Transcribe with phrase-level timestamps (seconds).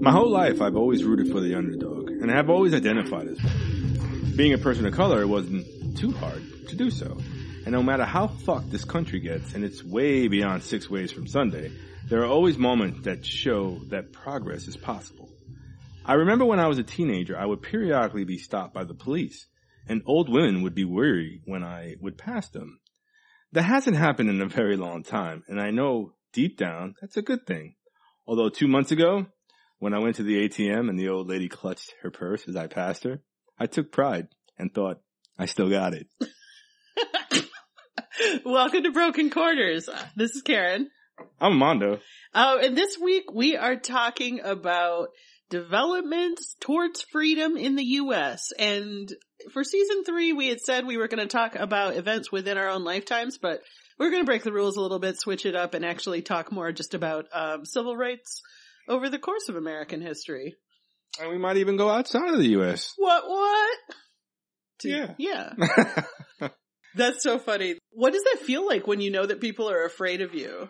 [0.00, 3.42] My whole life, I've always rooted for the underdog, and I have always identified as
[3.42, 4.32] one.
[4.36, 7.18] Being a person of color, it wasn't too hard to do so.
[7.64, 11.26] And no matter how fucked this country gets, and it's way beyond six ways from
[11.26, 11.72] Sunday,
[12.08, 15.28] there are always moments that show that progress is possible.
[16.04, 19.46] I remember when I was a teenager, I would periodically be stopped by the police,
[19.88, 22.78] and old women would be weary when I would pass them.
[23.52, 27.22] That hasn't happened in a very long time, and I know deep down that's a
[27.22, 27.74] good thing.
[28.28, 29.26] Although two months ago,
[29.78, 32.66] when I went to the ATM and the old lady clutched her purse as I
[32.66, 33.20] passed her,
[33.58, 34.28] I took pride
[34.58, 35.00] and thought,
[35.38, 36.08] I still got it.
[38.44, 39.88] Welcome to Broken Quarters.
[40.14, 40.90] This is Karen.
[41.40, 42.00] I'm Mondo.
[42.34, 45.08] Uh, and this week we are talking about
[45.50, 48.52] developments towards freedom in the U.S.
[48.58, 49.12] And
[49.52, 52.68] for season three, we had said we were going to talk about events within our
[52.68, 53.60] own lifetimes, but
[53.98, 56.50] we're going to break the rules a little bit, switch it up, and actually talk
[56.50, 58.42] more just about um, civil rights
[58.88, 60.56] over the course of American history.
[61.20, 62.92] And we might even go outside of the U.S.
[62.96, 63.78] What, what?
[64.80, 65.14] To- Yeah.
[65.18, 66.48] Yeah.
[66.94, 67.78] That's so funny.
[67.90, 70.68] What does that feel like when you know that people are afraid of you?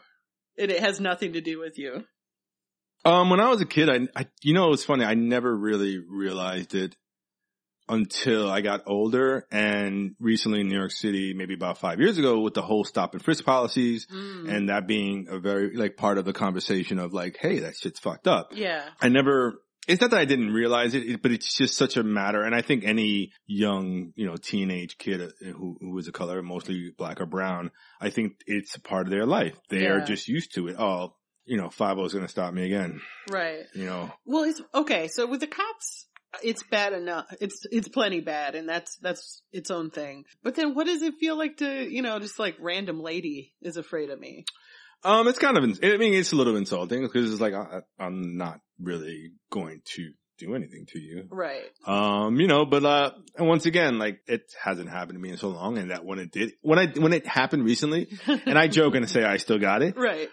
[0.58, 2.04] And it has nothing to do with you.
[3.04, 5.04] Um, when I was a kid, I, I, you know, it was funny.
[5.04, 6.96] I never really realized it
[7.88, 12.40] until I got older and recently in New York City, maybe about five years ago
[12.40, 14.48] with the whole stop and frisk policies Mm.
[14.52, 18.00] and that being a very, like part of the conversation of like, hey, that shit's
[18.00, 18.50] fucked up.
[18.52, 18.88] yeah.
[19.00, 22.42] I never, it's not that I didn't realize it, but it's just such a matter.
[22.42, 26.42] And I think any young, you know, teenage kid uh, who, who is a color,
[26.42, 27.70] mostly black or brown,
[28.00, 29.54] I think it's a part of their life.
[29.70, 30.76] They are just used to it.
[30.78, 31.14] Oh,
[31.44, 33.00] you know, 5 is going to stop me again.
[33.30, 33.60] Right.
[33.76, 35.06] You know, Well, it's okay.
[35.06, 36.06] So with the cops,
[36.42, 37.26] it's bad enough.
[37.40, 40.24] It's it's plenty bad, and that's that's its own thing.
[40.42, 43.76] But then, what does it feel like to you know just like random lady is
[43.76, 44.44] afraid of me?
[45.04, 48.36] um, it's kind of, I mean, it's a little insulting because it's like, I, I'm
[48.36, 51.28] not really going to do anything to you.
[51.30, 51.64] Right.
[51.86, 55.36] Um, you know, but, uh, and once again, like it hasn't happened to me in
[55.36, 58.68] so long and that when it did, when I, when it happened recently, and I
[58.68, 60.28] joke and say I still got it, right.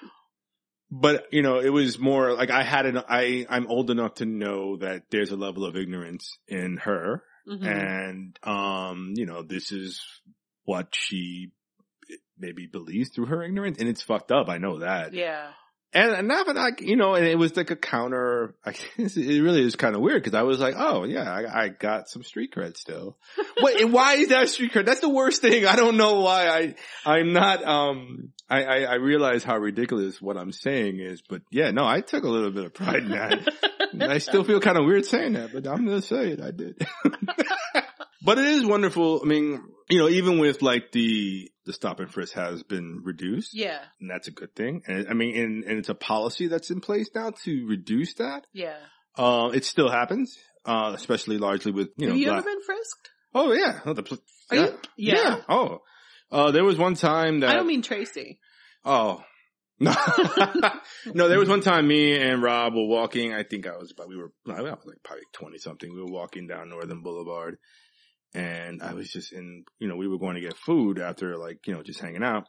[1.02, 4.26] But you know, it was more like I had an I, I'm old enough to
[4.26, 7.66] know that there's a level of ignorance in her Mhm.
[7.68, 10.02] and, um, you know, this is
[10.64, 11.52] what she
[12.38, 14.48] maybe believes through her ignorance and it's fucked up.
[14.50, 15.14] I know that.
[15.14, 15.52] yeah.
[15.94, 19.62] And, not but like, you know, and it was like a counter, I it really
[19.62, 22.54] is kind of weird because I was like, oh yeah, I, I got some street
[22.54, 23.18] cred still.
[23.62, 24.86] Wait, why is that street cred?
[24.86, 25.66] That's the worst thing.
[25.68, 30.36] I don't know why I, I'm not, um, I, I, I realize how ridiculous what
[30.36, 33.54] I'm saying is, but yeah, no, I took a little bit of pride in that.
[34.02, 36.42] I still feel kind of weird saying that, but I'm going to say it.
[36.42, 36.86] I did.
[38.24, 39.22] but it is wonderful.
[39.24, 43.54] I mean, you know, even with like the, the stop and frisk has been reduced
[43.54, 43.80] yeah.
[44.02, 44.82] and that's a good thing.
[44.88, 48.46] And I mean, and, and it's a policy that's in place now to reduce that.
[48.54, 48.78] Yeah.
[49.18, 52.62] Uh, it still happens, uh, especially largely with, you know, Have you black- ever been
[52.66, 53.10] frisked?
[53.36, 53.80] oh yeah.
[53.86, 54.18] Oh, the, pl-
[54.52, 54.66] Are yeah.
[54.98, 55.14] you?
[55.14, 55.42] Yeah.
[55.48, 55.80] Oh,
[56.32, 58.40] uh, there was one time that, I don't mean Tracy.
[58.84, 59.24] oh,
[59.80, 59.94] no,
[61.14, 63.34] no, there was one time me and Rob were walking.
[63.34, 65.94] I think I was about, we were, I was like probably 20 something.
[65.94, 67.58] We were walking down Northern Boulevard
[68.34, 71.68] and I was just in, you know, we were going to get food after like,
[71.68, 72.46] you know, just hanging out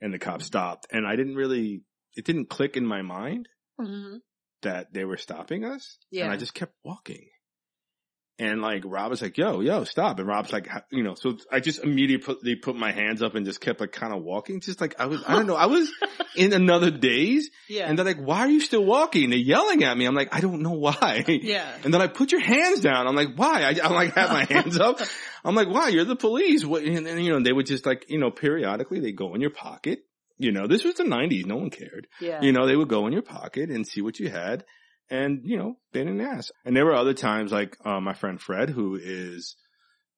[0.00, 1.82] and the cop stopped and I didn't really,
[2.14, 3.48] it didn't click in my mind
[3.80, 4.16] Mm-hmm.
[4.62, 5.98] that they were stopping us.
[6.10, 6.24] Yeah.
[6.24, 7.28] And I just kept walking.
[8.40, 10.20] And like Rob was like, yo, yo, stop.
[10.20, 13.60] And Rob's like, you know, so I just immediately put my hands up and just
[13.60, 14.60] kept like kind of walking.
[14.60, 15.90] Just like I was, I don't know, I was
[16.36, 17.50] in another daze.
[17.68, 17.88] Yeah.
[17.88, 19.30] And they're like, why are you still walking?
[19.30, 20.04] They're yelling at me.
[20.04, 21.24] I'm like, I don't know why.
[21.26, 21.68] yeah.
[21.82, 23.08] And then I put your hands down.
[23.08, 23.64] I'm like, why?
[23.64, 25.00] I, I like have my hands up.
[25.44, 25.88] I'm like, why?
[25.88, 26.64] You're the police.
[26.64, 26.84] What?
[26.84, 29.50] And, and you know, they would just like, you know, periodically they go in your
[29.50, 30.04] pocket.
[30.40, 31.46] You know, this was the nineties.
[31.46, 32.06] No one cared.
[32.20, 32.40] Yeah.
[32.40, 34.64] You know, they would go in your pocket and see what you had
[35.10, 36.50] and, you know, they didn't ask.
[36.64, 39.56] And there were other times like, uh, my friend Fred, who is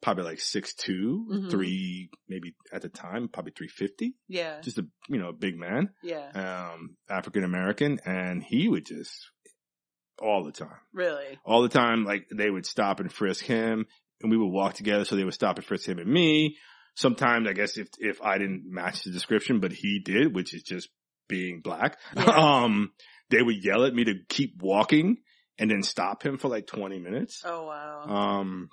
[0.02, 1.50] probably like six Mhm.
[1.50, 4.60] three, maybe at the time, probably 350, yeah.
[4.62, 6.70] just a, you know, a big man, Yeah.
[6.72, 7.98] um, African American.
[8.06, 9.30] And he would just
[10.22, 11.38] all the time, Really.
[11.44, 13.86] all the time, like they would stop and frisk him
[14.22, 15.04] and we would walk together.
[15.04, 16.56] So they would stop and frisk him and me.
[16.94, 20.62] Sometimes I guess if, if I didn't match the description, but he did, which is
[20.62, 20.88] just
[21.28, 22.24] being black, Yeah.
[22.64, 22.92] um,
[23.30, 25.18] they would yell at me to keep walking
[25.58, 27.42] and then stop him for like 20 minutes.
[27.44, 28.02] Oh wow.
[28.04, 28.68] Um,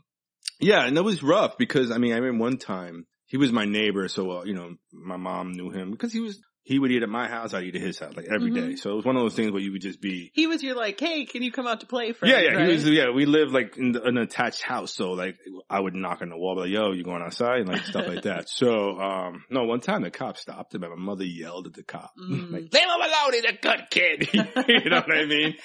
[0.60, 3.66] yeah, and that was rough because I mean, I remember one time he was my
[3.66, 4.08] neighbor.
[4.08, 7.08] So, uh, you know, my mom knew him because he was, he would eat at
[7.08, 7.54] my house.
[7.54, 8.74] I'd eat at his house like every day.
[8.74, 8.78] Mhm.
[8.80, 10.76] So it was one of those things where you would just be, he was your
[10.76, 12.30] like, hey, can you come out to play friend?
[12.34, 12.68] yeah, yeah, right?
[12.68, 14.94] he was, yeah, we lived like in the, an attached house.
[14.94, 15.38] So like
[15.70, 17.60] I would knock on the wall, be like, yo, you going outside?
[17.62, 18.48] And like stuff like that.
[18.50, 21.84] So, um, no, one time the cop stopped him and my mother yelled at the
[21.84, 22.52] cop, Mm.
[22.52, 23.32] like, leave him alone.
[23.34, 24.30] He's a good kid.
[24.34, 25.56] you know what I mean?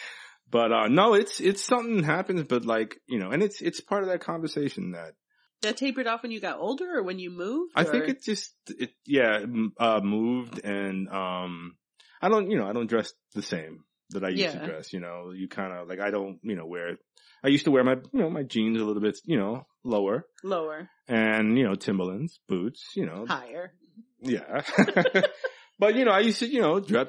[0.51, 4.03] But uh no, it's it's something happens, but like you know, and it's it's part
[4.05, 5.15] of that conversation that
[5.63, 7.73] That tapered off when you got older or when you moved?
[7.77, 9.45] I think it just it yeah
[9.79, 11.77] uh moved and um
[12.21, 14.61] I don't you know I don't dress the same that I used Yeah.
[14.61, 14.93] to dress.
[14.93, 16.99] You know, you kind of like I don't you know wear.
[17.45, 20.27] I used to wear my you know my jeans a little bit you know lower
[20.45, 22.83] lower, and you know Timberlands, boots.
[22.95, 23.73] You know, higher.
[24.21, 24.63] yeah.
[25.79, 27.09] but you know I used to you know dress.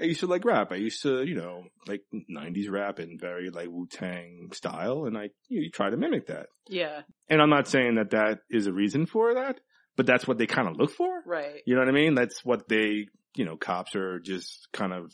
[0.00, 0.72] I used to like rap.
[0.72, 5.16] I used to, you know, like '90s rap and very like Wu Tang style, and
[5.16, 6.46] I you, you try to mimic that.
[6.68, 9.60] Yeah, And I'm not saying that that is a reason for that,
[9.96, 11.22] but that's what they kind of look for.
[11.26, 11.62] right.
[11.66, 12.14] You know what I mean?
[12.14, 15.12] That's what they, you know, cops are just kind of,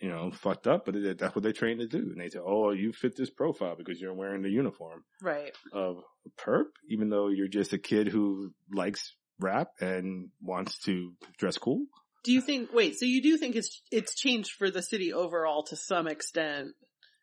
[0.00, 1.98] you know, fucked up, but it, that's what they train to do.
[1.98, 5.52] And they say, oh, you fit this profile because you're wearing the uniform Right.
[5.74, 5.98] of
[6.38, 11.84] perp, even though you're just a kid who likes rap and wants to dress cool.
[12.24, 15.62] Do you think, wait, so you do think it's, it's changed for the city overall
[15.64, 16.68] to some extent?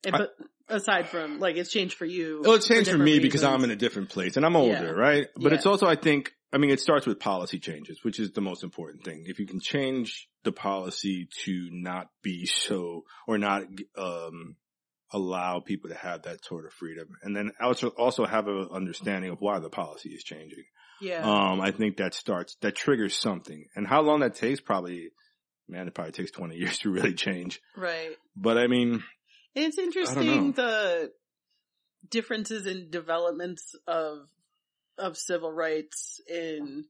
[0.03, 0.29] And, I- but
[0.69, 2.41] aside from, like, it's changed for you.
[2.43, 3.43] Well, it's changed for different me because.
[3.43, 4.89] I'm in a different place and I'm older, Yeah.
[4.91, 5.27] right?
[5.35, 5.57] But Yeah.
[5.57, 8.63] it's also, I think, I mean, it starts with policy changes, which is the most
[8.63, 9.23] important thing.
[9.27, 13.63] If you can change the policy to not be so, or not,
[13.97, 14.55] um,
[15.13, 17.07] allow people to have that sort of freedom.
[17.23, 20.65] And then also, also have an understanding of why the policy is changing.
[21.01, 21.21] Yeah.
[21.23, 23.65] Um, I think that starts, that triggers something.
[23.75, 25.09] And how long that takes probably,
[25.69, 27.59] man, it probably takes 20 years to really change.
[27.75, 28.15] right.
[28.35, 29.03] But I mean,
[29.55, 31.11] It's interesting the
[32.09, 34.27] differences in developments of
[34.97, 36.85] of civil rights in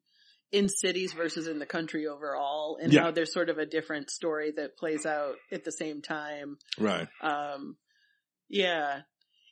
[0.52, 3.02] in cities versus in the country overall and Yeah.
[3.04, 6.58] how there's sort of a different story that plays out at the same time.
[6.80, 7.08] right.
[7.22, 7.78] Um
[8.50, 9.02] yeah.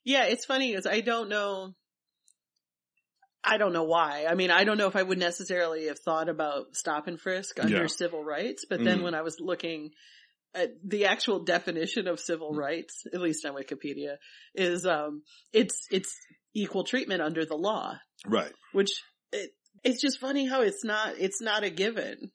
[0.03, 1.73] Yeah, it's funny because I don't know
[3.47, 4.25] I don't know why.
[4.27, 7.59] I mean, I don't know if I would necessarily have thought about stop and frisk
[7.59, 7.87] under Yeah.
[7.87, 9.03] civil rights, but then Mm.
[9.03, 9.91] when I was looking
[10.55, 12.57] at the actual definition of civil Mm.
[12.57, 14.17] rights, at least on Wikipedia,
[14.55, 16.15] is um it's it's
[16.55, 18.53] equal treatment under the law, Right.
[18.71, 18.89] which
[19.31, 19.51] it
[19.83, 22.31] it's just funny how it's not it's not a given.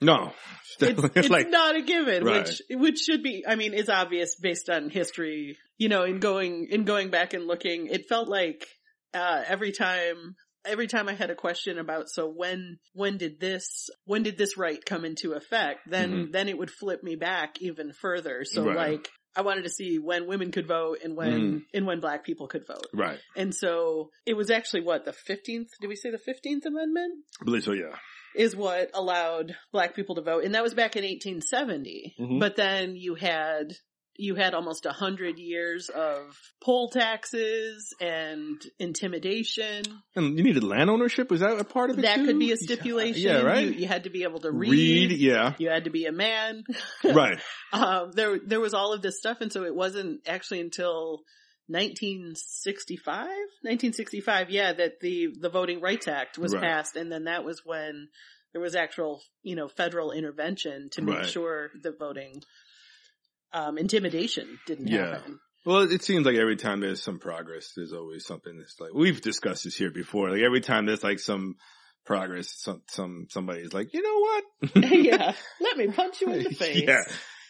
[0.00, 0.32] No.
[0.80, 2.46] It's, it's like, not a given, Right.
[2.46, 3.44] which which should be.
[3.46, 5.56] I mean, it's obvious based on history.
[5.78, 8.66] You know, in going in going back and looking, it felt like
[9.14, 10.36] uh, every time
[10.66, 14.56] every time I had a question about so when when did this when did this
[14.56, 15.80] right come into effect?
[15.86, 18.44] Then then it would flip me back even further.
[18.44, 18.76] So Mm-hmm.
[18.76, 18.92] Right.
[18.92, 19.08] like.
[19.36, 21.60] I wanted to see when women could vote and when Mhm.
[21.72, 22.88] and when black people could vote.
[22.92, 23.20] right.
[23.36, 27.12] And so it was actually what the 15th, did we say the 15th amendment?
[27.40, 27.94] I believe so, yeah.
[28.36, 30.44] Is what allowed black people to vote.
[30.44, 32.14] And that was back in 1870.
[32.18, 32.40] Mhm.
[32.40, 33.72] But then you had,
[34.16, 39.82] you had almost a hundred years of poll taxes and intimidation.
[40.14, 41.30] And you needed land ownership?
[41.30, 42.26] Was that a part of it That too?
[42.26, 43.22] could be a stipulation.
[43.22, 43.66] Yeah, right?
[43.66, 44.70] You, you had to be able to read.
[44.70, 45.54] Read, yeah.
[45.58, 46.64] You had to be a man.
[47.04, 47.38] right.
[47.72, 49.40] Um, there, there was all of this stuff.
[49.40, 51.20] And so it wasn't actually until
[51.70, 53.26] 1965,
[53.62, 56.62] 1965, yeah, that the, the Voting Rights Act was Right.
[56.62, 56.96] passed.
[56.96, 58.08] And then that was when
[58.52, 61.28] there was actual, you know, federal intervention to make Right.
[61.28, 62.42] sure the voting,
[63.52, 65.14] um, intimidation didn't Yeah.
[65.14, 65.40] happen.
[65.64, 69.20] Well, it seems like every time there's some progress, there's always something that's like, we've
[69.20, 70.30] discussed this here before.
[70.30, 71.56] Like every time there's like some
[72.06, 74.44] progress, some, some, somebody's like, you know what?
[74.92, 75.34] yeah.
[75.60, 76.84] Let me punch you in the face.
[76.88, 77.02] Yeah.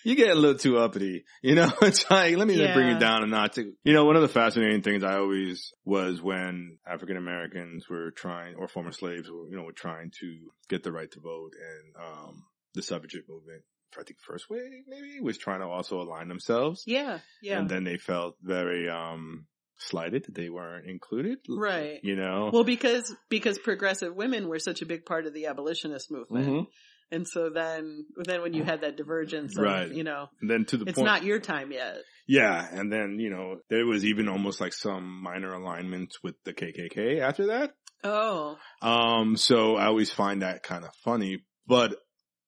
[0.05, 3.01] You get a little too uppity, you know, it's like, let me just bring it
[3.01, 3.59] down a notch.
[3.59, 8.55] You know, one of the fascinating things I always was when African Americans were trying,
[8.57, 10.37] or former slaves were, you know, were trying to
[10.69, 13.63] get the right to vote and, um, the suffragette movement,
[13.99, 16.85] I think first wave maybe, was trying to also align themselves.
[16.87, 17.19] Yeah.
[17.43, 17.59] Yeah.
[17.59, 19.47] And then they felt very, um,
[19.79, 21.39] slighted that they weren't included.
[21.49, 22.01] Right.
[22.03, 22.51] You know?
[22.53, 26.47] Well, because, because progressive women were such a big part of the abolitionist movement.
[26.47, 26.67] Mhm.
[27.13, 29.91] And so then, then when you had that divergence of, Right.
[29.91, 31.07] you know, And then to the it's point.
[31.07, 31.99] not your time yet.
[32.29, 36.53] Yeah, and then, you know, there was even almost like some minor alignment with the
[36.53, 37.73] KKK after that.
[38.05, 41.45] Oh, Um, so I always find that kind of funny.
[41.67, 41.97] But,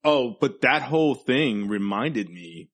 [0.05, 2.71] oh, but that whole thing reminded me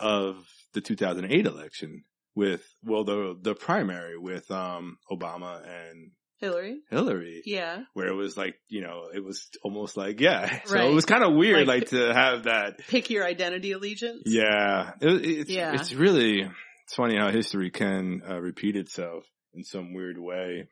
[0.00, 6.80] of the 2008 election with, well, the, the primary with, um, Obama and Hillary.
[6.90, 7.42] Hillary.
[7.46, 7.84] Yeah.
[7.94, 10.60] Where it was like, you know, it was almost like, yeah.
[10.66, 10.90] So Right.
[10.90, 12.78] it was kind of weird, Like- like, to have that.
[12.88, 14.22] Pick your identity allegiance.
[14.26, 14.92] Yeah.
[15.00, 15.74] It, it's, Yeah.
[15.74, 19.24] it's really, it's funny how history can uh, repeat itself
[19.54, 20.68] in some weird way.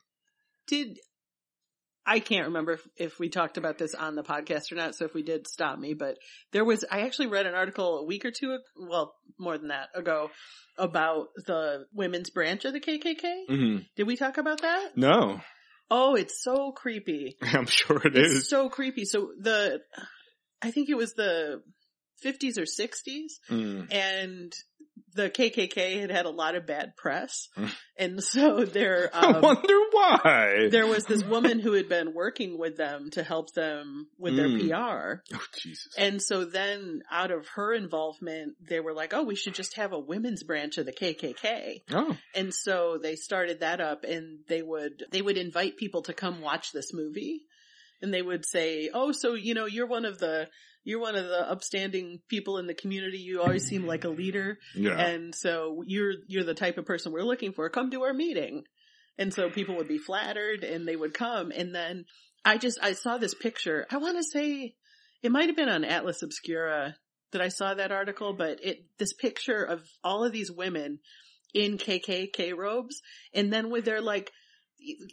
[0.66, 0.98] Did,
[2.06, 4.94] I can't remember if, if we talked about this on the podcast or not.
[4.94, 5.94] So if we did, stop me.
[5.94, 6.18] But
[6.52, 9.88] there was, I actually read an article a week or two, well, more than that
[9.94, 10.30] ago
[10.76, 13.46] about the women's branch of the KKK.
[13.48, 14.96] hmm Did we talk about that?
[14.96, 15.40] No,
[15.90, 17.36] Oh, it's so creepy.
[17.42, 18.48] I'm sure it it's is.
[18.48, 19.04] so creepy.
[19.04, 19.80] So the,
[20.62, 21.62] I think it was the
[22.24, 23.92] 50s or 60s Mm.
[23.92, 24.52] and
[25.14, 27.72] the KKK had had a lot of bad press, Mm.
[27.98, 30.68] and so there I um, wonder why.
[30.70, 34.48] there was this woman who had been working with them to help them with their
[34.48, 34.68] Mm.
[34.68, 35.22] PR.
[35.34, 35.94] oh Jesus.
[35.96, 39.92] And so then out of her involvement, they were like, oh, we should just have
[39.92, 41.82] a women's branch of the KKK.
[41.92, 42.16] oh.
[42.34, 46.40] And so they started that up and they would, they would invite people to come
[46.40, 47.42] watch this movie.
[48.02, 50.48] And they would say, oh, so, you know, you're one of the,
[50.84, 53.18] you're one of the upstanding people in the community.
[53.18, 54.58] You always seem like a leader.
[54.74, 54.98] Yeah.
[54.98, 57.68] And so you're, you're the type of person we're looking for.
[57.70, 58.64] Come to our meeting.
[59.18, 61.50] And so people would be flattered and they would come.
[61.50, 62.04] And then
[62.44, 63.86] I just, I saw this picture.
[63.90, 64.74] I want to say
[65.22, 66.96] it might have been on Atlas Obscura
[67.32, 70.98] that I saw that article, but it, this picture of all of these women
[71.54, 73.00] in KKK robes
[73.32, 74.30] and then with their like,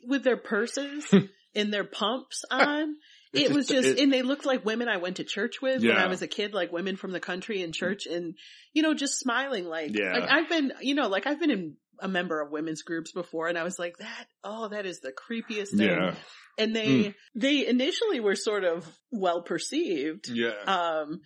[0.06, 1.06] with their purses
[1.56, 2.96] and their pumps on.
[3.34, 5.98] It was just, it- and they looked like women I went to church with when
[5.98, 8.36] I was a kid, like women from the country in church and,
[8.74, 10.14] you know, just smiling like, Yeah.
[10.14, 13.48] like I've been, you know, like I've been in a member of women's groups before
[13.48, 15.88] and I was like that, oh, that is the creepiest thing.
[15.88, 16.16] yeah.
[16.58, 17.16] And they, Mm.
[17.36, 20.28] they initially were sort of well perceived.
[20.28, 20.50] Yeah.
[20.68, 21.22] Um,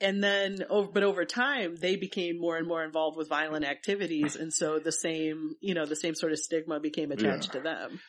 [0.00, 4.34] and then, over, but over time, they became more and more involved with violent activities,
[4.34, 8.00] and so the same, you know, the same sort of stigma became attached to them.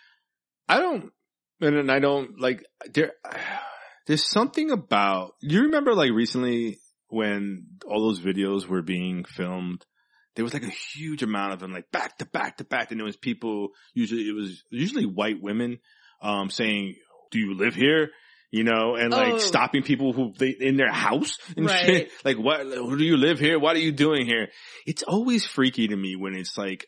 [0.69, 1.11] I don't,
[1.61, 3.13] and then I don't like there.
[4.07, 9.85] There's something about you remember like recently when all those videos were being filmed.
[10.35, 12.99] There was like a huge amount of them, like back to back to back, and
[12.99, 13.69] there was people.
[13.93, 15.79] Usually, it was usually white women,
[16.21, 16.95] um, saying,
[17.31, 18.09] "Do you live here?"
[18.49, 19.37] You know, and like Oh.
[19.37, 21.79] stopping people who they in their house and Right.
[21.79, 22.11] shit.
[22.25, 22.65] Like, what?
[22.65, 23.59] Who do you live here?
[23.59, 24.47] What are you doing here?
[24.85, 26.87] It's always freaky to me when it's like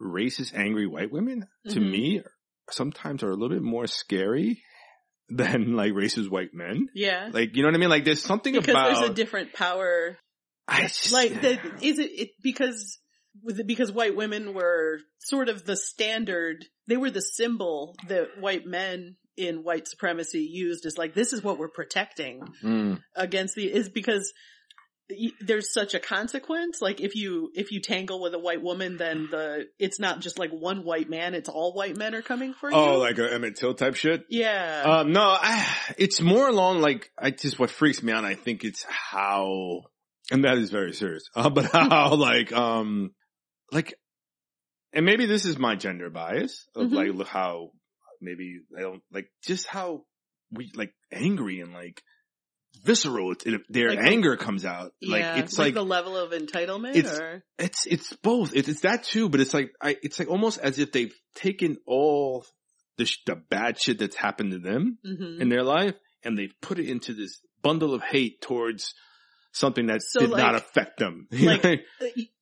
[0.00, 1.46] racist, angry white women.
[1.70, 1.90] To Mhm.
[1.90, 2.22] me,
[2.72, 4.62] sometimes are a little bit more scary
[5.28, 6.88] than like racist white men.
[6.94, 7.90] Yeah, Like, you know what I mean?
[7.90, 10.16] Like, there's something because about there's a different power.
[10.66, 12.98] I just- Like, the, is it, it because
[13.66, 16.64] because white women were sort of the standard.
[16.88, 21.42] They were the symbol that white men in white supremacy used as like this is
[21.42, 22.42] what we're protecting.
[22.62, 24.32] Mm, against the is because
[25.40, 26.80] there's such a consequence.
[26.80, 30.38] Like if you if you tangle with a white woman, then the it's not just
[30.38, 32.76] like one white man; it's all white men are coming for you.
[32.76, 34.24] oh, like a Emmett Till type shit.
[34.28, 35.66] yeah, Um, no, I,
[35.98, 38.24] it's more along like I just what freaks me out.
[38.24, 39.82] I think it's how,
[40.30, 41.24] and that is very serious.
[41.34, 43.12] Uh, but how like um
[43.72, 43.94] like,
[44.92, 47.16] and maybe this is my gender bias of Mhm.
[47.18, 47.70] like how
[48.20, 50.04] maybe I don't like just how
[50.52, 52.02] we like angry and like
[52.84, 54.92] visceral it, it- their Like anger comes out.
[55.02, 55.38] Like yeah.
[55.40, 58.54] it's like the level of entitlement, It's- or it's it's both.
[58.54, 61.76] It's it's that too, but it's like I it's like almost as if they've taken
[61.86, 62.44] all
[62.96, 65.40] the sh- the bad shit that's happened to them Mhm.
[65.40, 68.94] in their life and they've put it into this bundle of hate towards
[69.52, 71.26] something that So, did not affect them.
[71.32, 71.86] like-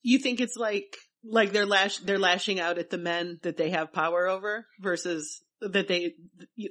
[0.03, 3.71] you think it's like like they're lash they're lashing out at the men that they
[3.71, 6.15] have power over versus that they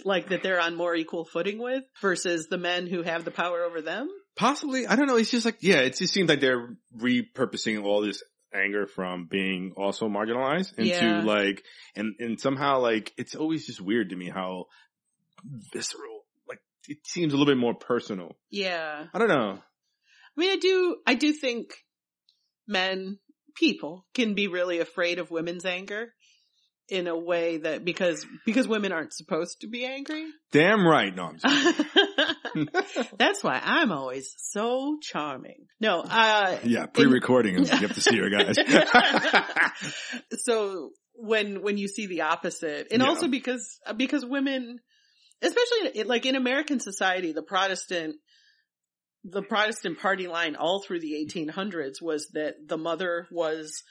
[0.05, 3.63] like that they're on more equal footing with versus the men who have the power
[3.63, 4.09] over them.
[4.35, 5.17] Possibly, I don't know.
[5.17, 9.73] It's just like yeah, it just seems like they're repurposing all this anger from being
[9.75, 11.21] also marginalized into Yeah.
[11.23, 11.63] like
[11.95, 14.65] and and somehow like it's always just weird to me how
[15.73, 18.37] visceral like it seems a little bit more personal.
[18.49, 19.05] Yeah.
[19.13, 19.59] I don't know.
[20.37, 21.73] I mean, I do, I do think
[22.67, 23.17] men,
[23.55, 26.13] people can be really afraid of women's anger
[26.89, 30.25] in a way that because, because women aren't supposed to be angry.
[30.51, 31.13] Damn right.
[31.15, 32.69] No, I'm
[33.17, 35.65] That's why I'm always so charming.
[35.79, 37.57] No, uh, Yeah, pre-recording.
[37.59, 38.55] you have to see her guys.
[40.39, 43.07] so when when you see the opposite, and Yeah.
[43.09, 44.79] also because because women,
[45.41, 48.15] especially like in American society, the Protestant
[49.23, 53.83] the Protestant party line all through the 1800s was that the mother was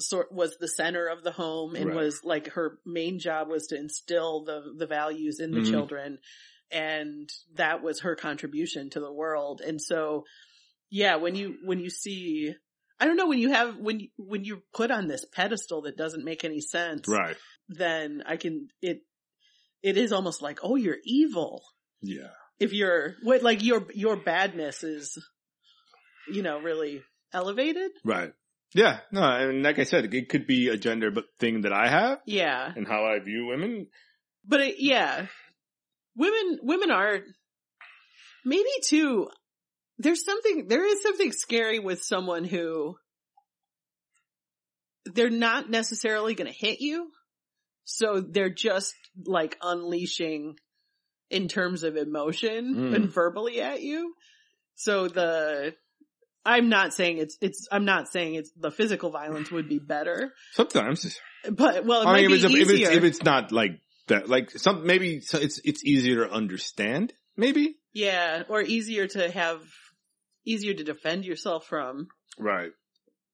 [0.00, 1.96] sort was the center of the home and Right.
[1.96, 5.70] was like her main job was to instill the the values in the Mhm.
[5.70, 6.18] children
[6.70, 10.24] and that was her contribution to the world and so
[10.90, 12.54] yeah when you when you see
[13.00, 15.96] I don't know when you have when you, when you're put on this pedestal that
[15.96, 17.36] doesn't make any sense right.
[17.68, 19.00] then I can it
[19.82, 21.62] it is almost like oh you're evil
[22.02, 22.30] Yeah.
[22.60, 25.16] if you're what like your your badness is
[26.30, 27.02] you know really
[27.32, 28.32] elevated Right.
[28.74, 28.98] Yeah.
[29.10, 32.18] No, and like I said, it could be a gender but thing that I have
[32.26, 33.86] yeah and how I view women.
[34.44, 35.26] but it, yeah
[36.16, 37.20] women women are
[38.44, 39.28] maybe too
[39.98, 42.96] there's something there is something scary with someone who
[45.06, 47.10] they're not necessarily going to hit you
[47.84, 48.94] so they're just
[49.24, 50.56] like unleashing
[51.30, 52.94] in terms of emotion Mm.
[52.94, 54.14] and verbally at you
[54.74, 55.74] so the
[56.48, 57.68] I'm not saying it's it's.
[57.70, 62.12] I'm not saying it's the physical violence would be better, Sometimes, but well, it I
[62.12, 63.72] might mean, if be it's, if it's if it's not like
[64.06, 67.12] that, like some maybe it's it's easier to understand.
[67.36, 69.60] Maybe yeah, or easier to have,
[70.46, 72.08] easier to defend yourself from.
[72.38, 72.70] right.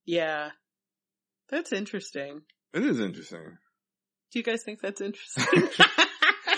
[0.04, 0.50] Yeah,
[1.48, 2.42] that's interesting.
[2.74, 3.58] It is interesting.
[4.32, 5.68] Do you guys think that's interesting?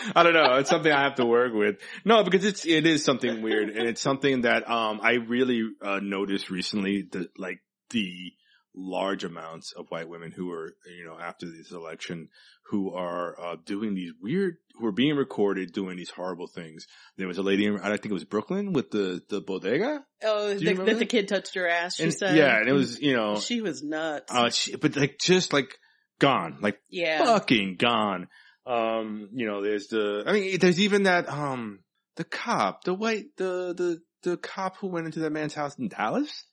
[0.15, 0.57] I don't know.
[0.57, 1.77] It's something I have to work with.
[2.05, 6.01] No, because it's it is something weird, and it's something that um I really uh,
[6.03, 7.59] noticed recently that like
[7.91, 8.33] the
[8.79, 12.29] large amounts of white women who are you know after this election
[12.71, 16.87] who are uh, doing these weird who are being recorded doing these horrible things.
[17.17, 20.05] There was a lady in I think it was Brooklyn with the the bodega.
[20.25, 21.97] oh, the, that the kid touched her ass.
[21.97, 24.31] She And- said, yeah, and it was you know she was nuts.
[24.31, 25.79] uh she, but like just like
[26.19, 28.29] gone like yeah, fucking gone.
[28.67, 31.81] Um, you know, there's the, I mean, there's even that, um,
[32.17, 35.89] the cop, the white, the, the, the cop who went into that man's house in
[35.89, 36.45] Dallas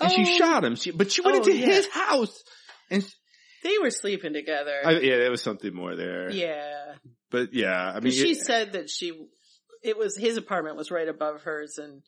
[0.00, 0.36] and she Oh.
[0.38, 0.76] shot him.
[0.76, 1.66] She, but she went Oh, into yeah.
[1.66, 2.42] his house
[2.90, 3.04] and
[3.62, 4.80] they were sleeping together.
[4.84, 6.30] I, yeah, there was something more there.
[6.30, 6.94] yeah,
[7.30, 9.12] But yeah, I mean, she it- said that she,
[9.82, 12.02] it was his apartment was right above hers, and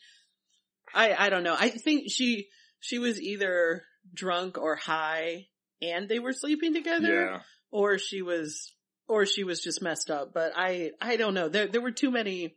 [0.95, 1.57] I, I don't know.
[1.59, 2.49] I think she,
[2.81, 3.83] she was either
[4.15, 5.47] drunk or high,
[5.83, 7.41] and they were sleeping together, yeah,
[7.71, 8.73] or she was,
[9.11, 10.33] or she was just messed up.
[10.33, 11.49] But I, I don't know.
[11.49, 12.57] There, there were too many,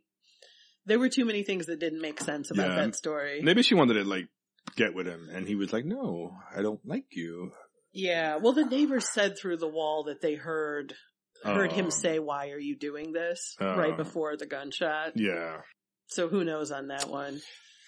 [0.86, 2.76] there were too many things that didn't make sense about Yeah.
[2.86, 3.40] that story.
[3.42, 4.28] maybe she wanted to like
[4.76, 7.52] get with him and he was like, no, I don't like you.
[7.92, 8.36] Yeah.
[8.36, 10.94] Well, the neighbors said through the wall that they heard
[11.44, 11.74] heard Oh.
[11.74, 13.76] him say, "Why are you doing this?" Oh.
[13.76, 15.12] right before the gunshot.
[15.16, 15.58] Yeah.
[16.06, 17.40] So who knows on that one?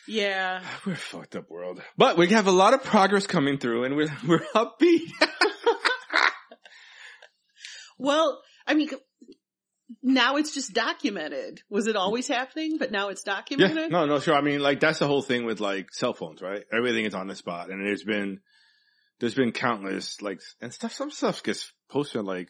[0.06, 0.62] Yeah.
[0.86, 1.80] We're a fucked up world.
[1.96, 5.10] But we have a lot of progress coming through and we're, we're upbeat.
[7.98, 8.90] Well, I mean,
[10.02, 11.60] now it's just documented.
[11.70, 12.78] Was it always happening?
[12.78, 13.76] But now it's documented.
[13.76, 14.34] Yeah, no, no, sure.
[14.34, 16.64] I mean, like that's the whole thing with like cell phones, right?
[16.72, 18.40] Everything is on the spot, and there's been,
[19.20, 20.92] there's been countless like and stuff.
[20.92, 22.48] Some stuff gets posted like,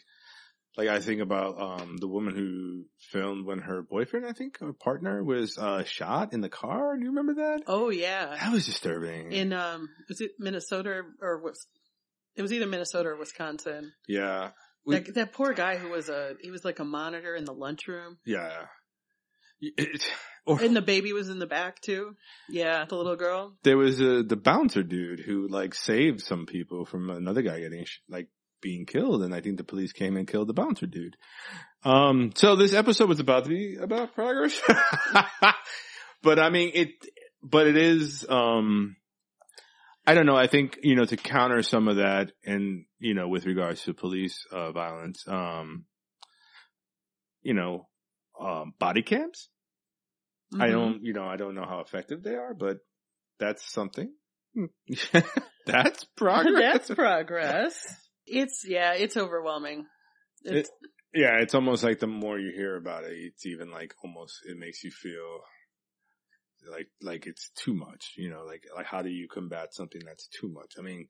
[0.76, 4.72] like I think about um the woman who filmed when her boyfriend, I think, or
[4.72, 6.96] partner was uh shot in the car.
[6.96, 7.62] Do you remember that?
[7.66, 8.36] Oh yeah.
[8.40, 9.32] That was disturbing.
[9.32, 11.66] In um, was it Minnesota or was
[12.34, 13.92] it was either Minnesota or Wisconsin?
[14.06, 14.50] yeah,
[14.86, 17.52] We- that, that poor guy who was a he was like a monitor in the
[17.52, 18.66] lunchroom, yeah.
[19.60, 20.06] It,
[20.46, 22.14] or and the baby was in the back too.
[22.48, 23.56] Yeah, the little girl.
[23.64, 27.84] there was a the bouncer dude who like saved some people from another guy getting
[28.08, 28.28] like
[28.62, 31.16] being killed, and I think the police came and killed the bouncer dude.
[31.84, 34.60] Um, so this episode was about to be about progress,
[36.22, 36.88] but I mean it,
[37.42, 38.24] but it is.
[38.28, 38.96] Um,
[40.06, 40.36] I don't know.
[40.36, 43.94] I think you know to counter some of that, and you know with regards to
[43.94, 45.86] police uh, violence, um,
[47.42, 47.88] you know,
[48.40, 49.48] um, body cams.
[50.54, 50.70] I Mhm.
[50.70, 52.78] don't, you know, I don't know how effective they are, but
[53.38, 54.14] that's something.
[55.66, 56.88] that's progress.
[56.88, 57.74] That's progress.
[58.26, 59.86] It's yeah, it's overwhelming.
[60.44, 60.70] It's,
[61.12, 64.56] yeah, it's almost like the more you hear about it, it's even like almost it
[64.56, 65.40] makes you feel
[66.70, 68.12] like like it's too much.
[68.16, 70.74] You know, like like how do you combat something that's too much?
[70.78, 71.06] I mean,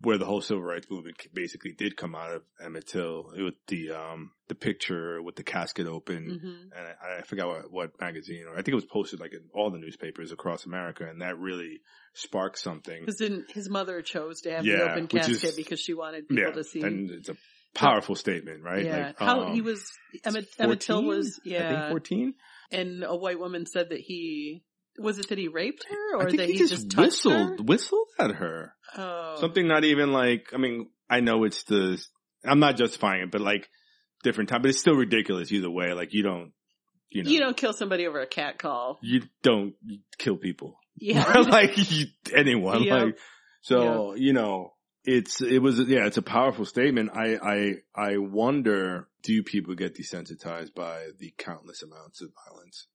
[0.00, 3.90] where the whole civil rights movement basically did come out of Emmett Till with the
[3.90, 6.40] um the picture with the casket open.
[6.42, 6.76] mhm.
[6.78, 9.40] and I, I forgot what, what magazine, or I think it was posted like in
[9.54, 11.80] all the newspapers across America, and that really
[12.14, 13.00] sparked something.
[13.00, 16.28] Because then his mother chose to have Yeah, the open casket is- because she wanted
[16.28, 16.80] people Yeah, to see.
[16.82, 17.36] and it's a
[17.74, 18.84] powerful statement, right?
[18.84, 19.82] yeah, Like, how um, he was.
[20.24, 21.06] Emmett, Emmett Till 14?
[21.06, 21.40] was.
[21.44, 22.34] Yeah, fourteen.
[22.70, 24.62] And a white woman said that he
[24.98, 27.64] was it that he raped her or that he, he, just, just, whistled, her.
[27.64, 28.74] whistled at her.
[28.96, 30.50] Oh, Something not even like.
[30.52, 32.04] I mean, I know it's the.
[32.44, 33.68] I'm not justifying it, but like
[34.22, 35.92] different time, but it's still ridiculous either way.
[35.92, 36.52] Like you don't,
[37.10, 38.98] you know, you don't kill somebody over a cat call.
[39.02, 39.74] you don't
[40.18, 40.78] kill people.
[40.96, 42.82] Yeah, like you, anyone.
[42.84, 43.02] Yep.
[43.02, 43.18] Like
[43.62, 44.74] so, you know,
[45.04, 47.10] it's it was yeah, it's a powerful statement.
[47.14, 52.86] I I I wonder, do people get desensitized by the countless amounts of violence?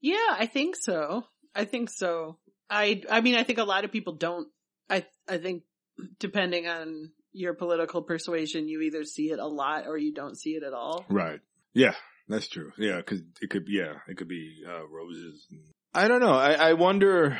[0.00, 1.24] Yeah, I think so.
[1.54, 2.38] I think so.
[2.68, 4.48] I I mean, I think a lot of people don't.
[4.90, 5.62] I I think
[6.18, 10.50] depending on your political persuasion, you either see it a lot or you don't see
[10.50, 11.04] it at all.
[11.08, 11.40] Right.
[11.72, 11.94] Yeah,
[12.28, 12.72] that's true.
[12.78, 15.46] Yeah, because it could yeah, it could be uh, roses.
[15.94, 16.34] I don't know.
[16.34, 17.38] I I wonder.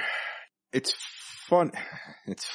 [0.73, 0.95] It's
[1.49, 1.73] fun.
[2.27, 2.49] It's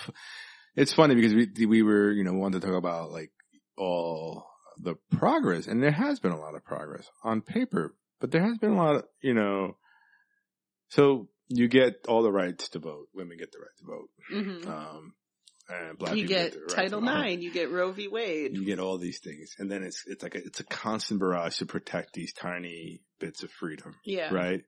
[0.75, 3.31] it's funny because we we were you know wanted to talk about like
[3.77, 4.45] all
[4.81, 8.57] the progress, and there has been a lot of progress on paper, but there has
[8.57, 9.75] been a lot of you know.
[10.89, 13.07] So you get all the rights to vote.
[13.13, 14.09] Women get the right to vote.
[14.29, 15.13] hmm Um,
[15.69, 17.39] and black you people get the right Title to vote.
[17.39, 18.07] You get Roe v.
[18.07, 18.55] Wade.
[18.55, 21.57] You get all these things, and then it's it's like a, it's a constant barrage
[21.57, 24.63] to protect these tiny bits of freedom, Yeah, right?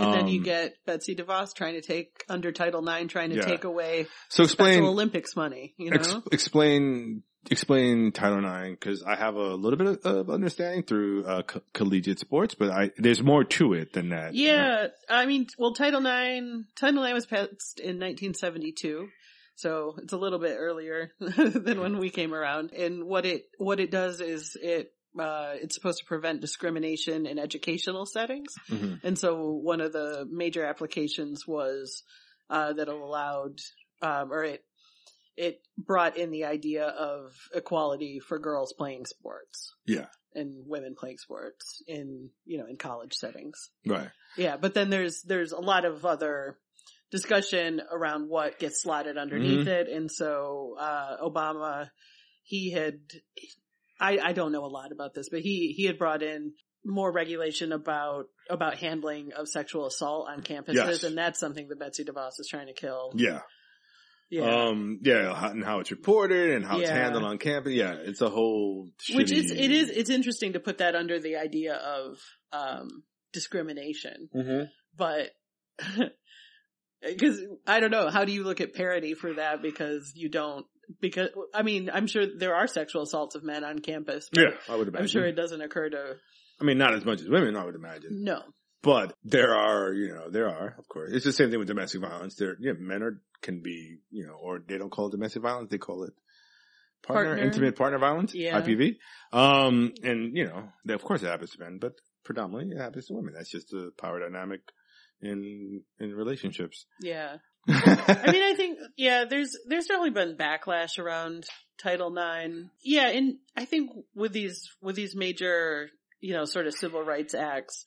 [0.00, 3.36] And then you Um, get Betsy DeVos trying to take under Title IX, trying to
[3.36, 3.42] Yeah.
[3.42, 5.74] take away So explain, Special Olympics money.
[5.78, 10.82] You know, ex- explain, explain Title IX because I have a little bit of, understanding
[10.82, 14.34] through uh, co- collegiate sports, but I there's more to it than that.
[14.34, 14.88] yeah.
[15.08, 19.08] I mean, well, Title IX, Title IX was passed in 1972.
[19.56, 22.72] So it's a little bit earlier than when we came around.
[22.72, 27.38] And what it, what it does is it, uh, it's supposed to prevent discrimination in
[27.38, 28.54] educational settings.
[28.68, 29.00] Mhm.
[29.02, 32.02] And so one of the major applications was,
[32.48, 33.58] uh, that allowed,
[34.02, 34.64] um, or it,
[35.36, 39.74] it brought in the idea of equality for girls playing sports.
[39.86, 40.06] Yeah.
[40.34, 43.70] And women playing sports in, you know, in college settings.
[43.84, 44.10] Right.
[44.36, 46.58] Yeah, but then there's, there's a lot of other
[47.10, 49.88] discussion around what gets slotted underneath it.
[49.88, 51.90] And so, uh, Obama,
[52.44, 53.00] he had,
[54.00, 56.52] I, I don't know a lot about this, but he, he had brought in
[56.84, 60.74] more regulation about, about handling of sexual assault on campuses.
[60.74, 61.02] Yes.
[61.02, 63.12] And that's something that Betsy DeVos is trying to kill.
[63.14, 63.40] Yeah.
[64.30, 64.68] Yeah.
[64.68, 67.72] Um, yeah, and how it's reported and how it's handled on campus.
[67.72, 71.36] Yeah, it's a whole Which is, it is, it's interesting to put that under the
[71.36, 72.16] idea of,
[72.52, 74.28] um, discrimination.
[74.34, 74.68] Mhm.
[74.96, 75.30] but
[77.02, 79.62] because I don't know, how do you look at parody for that?
[79.62, 80.66] Because you don't,
[81.00, 84.28] because I mean, I'm sure there are sexual assaults of men on campus.
[84.36, 85.02] Yeah, I would imagine.
[85.04, 86.16] I'm sure it doesn't occur to
[86.60, 88.24] I mean, not as much as women, I would imagine.
[88.24, 88.42] no.
[88.82, 91.10] But there are, you know, there are, of course.
[91.12, 92.34] It's the same thing with domestic violence.
[92.36, 95.68] There, yeah, men are, can be, you know, or they don't call it domestic violence,
[95.70, 96.14] they call it
[97.06, 97.44] partner, Partner.
[97.44, 98.58] intimate partner violence, Yeah.
[98.58, 98.96] IPV.
[99.34, 101.92] Um, and, you know, they, of course it happens to men, but
[102.24, 103.34] predominantly it happens to women.
[103.36, 104.60] That's just the power dynamic
[105.20, 106.86] in, in relationships.
[107.02, 107.36] Yeah.
[107.68, 111.44] I mean, I think, yeah, there's, there's certainly been backlash around
[111.82, 112.68] Title IX.
[112.82, 113.08] Yeah.
[113.08, 117.84] And I think with these, with these major, you know, sort of civil rights acts,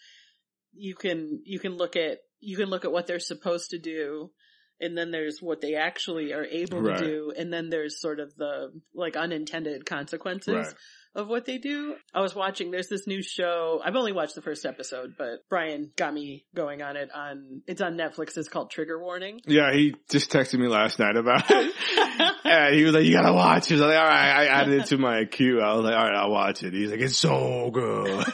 [0.73, 4.31] you can, you can look at, you can look at what they're supposed to do.
[4.79, 6.97] And then there's what they actually are able Right.
[6.97, 7.33] to do.
[7.38, 10.73] And then there's sort of the, like, unintended consequences Right.
[11.15, 11.95] Of what they do.
[12.13, 13.82] I was watching, there's this new show.
[13.84, 17.82] I've only watched the first episode, but Brian got me going on it on, it's
[17.82, 18.38] on Netflix.
[18.38, 19.41] It's called Trigger Warning.
[19.45, 21.76] Yeah, he just texted me last night about it.
[22.43, 23.76] and he was like, you gotta watch it.
[23.76, 25.62] I was like, alright, I added it to my queue.
[25.62, 26.73] I was like, alright, I'll watch it.
[26.73, 28.26] He's like, it's so good.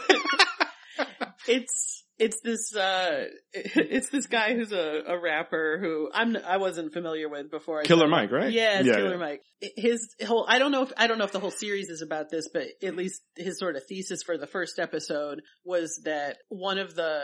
[1.47, 1.88] it's
[2.19, 7.29] it's this uh it's this guy who's a, a rapper who I'm I wasn't familiar
[7.29, 7.79] with before.
[7.79, 8.51] I Killer Mike, right?
[8.51, 9.17] Yeah, it's Yeah, Killer yeah.
[9.17, 9.41] Mike.
[9.77, 12.29] His whole I don't know if I don't know if the whole series is about
[12.29, 16.77] this, but at least his sort of thesis for the first episode was that one
[16.77, 17.21] of the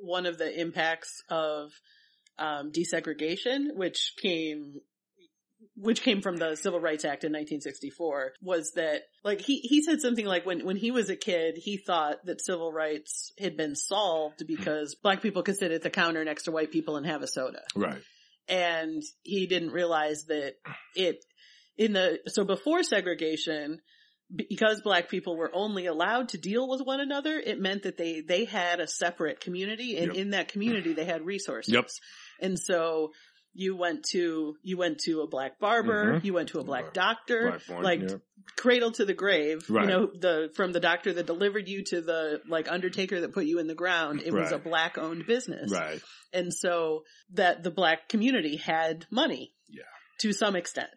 [0.00, 1.70] one of the impacts of
[2.38, 4.74] um desegregation, which came
[5.76, 10.00] which came from the Civil Rights Act in 1964, was that, like, he, he said
[10.00, 13.74] something like when, when he was a kid, he thought that civil rights had been
[13.76, 14.46] solved hmm.
[14.46, 17.28] because black people could sit at the counter next to white people and have a
[17.28, 17.62] soda.
[17.74, 18.00] right.
[18.48, 20.54] And he didn't realize that
[20.94, 21.24] it,
[21.76, 23.80] in the, so before segregation,
[24.34, 28.20] because black people were only allowed to deal with one another, it meant that they,
[28.20, 30.16] they had a separate community and Yep.
[30.16, 31.74] in that community they had resources.
[31.74, 31.88] Yep.
[32.40, 33.12] And so
[33.56, 36.24] you went to, you went to a black barber, Mhm.
[36.24, 38.16] you went to a black Black- doctor, Blackborn, like yeah.
[38.56, 39.82] cradle to the grave, Right.
[39.82, 43.46] you know, the, from the doctor that delivered you to the, like, undertaker that put
[43.46, 45.70] you in the ground, it was a black owned business.
[45.72, 46.00] Right.
[46.32, 49.54] And so that the black community had money.
[49.68, 49.82] Yeah.
[50.20, 50.90] To some extent.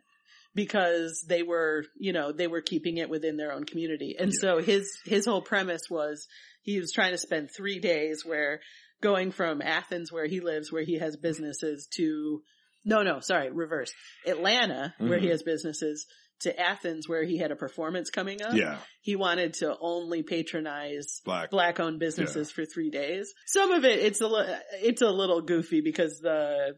[0.56, 4.16] Because they were, you know, they were keeping it within their own community.
[4.20, 4.40] And Yeah.
[4.40, 6.28] so his, his whole premise was
[6.64, 8.60] he was trying to spend three days where
[9.02, 12.42] going from Athens where he lives, where he has businesses to,
[12.86, 13.92] no, no, sorry, reverse.
[14.28, 15.32] Atlanta, where he Mhm.
[15.32, 16.06] has businesses
[16.42, 18.54] to Athens where he had a performance coming up.
[18.56, 18.80] Yeah.
[19.02, 21.50] He wanted to only patronize Black.
[21.52, 23.34] black owned businesses for three days.
[23.46, 26.76] Some of it, it's a, li- it's a little goofy because the,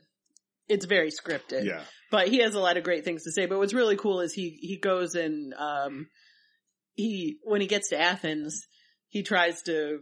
[0.68, 1.84] it's very scripted, Yeah.
[2.10, 3.46] but he has a lot of great things to say.
[3.46, 6.08] But what's really cool is he, he goes and, um,
[6.94, 8.66] he, when he gets to Athens,
[9.10, 10.00] he tries to,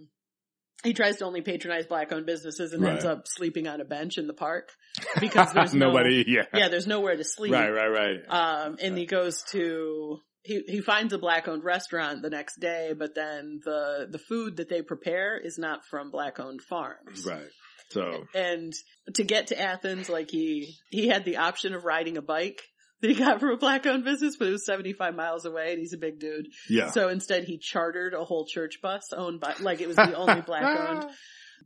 [0.84, 4.18] he tries to only patronize black owned businesses and ends up sleeping on a bench
[4.18, 4.72] in the park
[5.20, 6.24] because there's no- nobody.
[6.28, 6.44] Yeah.
[6.54, 7.52] yeah, there's nowhere to sleep.
[7.54, 7.70] Right.
[7.70, 7.88] Right.
[7.88, 8.20] Right.
[8.30, 12.94] Um, and he goes to, he, he finds a black owned restaurant the next day,
[12.98, 17.26] but then the, the food that they prepare is not from black owned farms.
[17.26, 17.50] right.
[17.92, 18.72] So And
[19.16, 22.62] to get to Athens, like he, he had the option of riding a bike
[23.02, 25.80] that he got from a black owned business, but it was 75 miles away and
[25.80, 26.48] he's a big dude.
[26.70, 26.92] yeah.
[26.92, 30.42] So instead he chartered a whole church bus owned by, like it was the only
[30.42, 31.06] black owned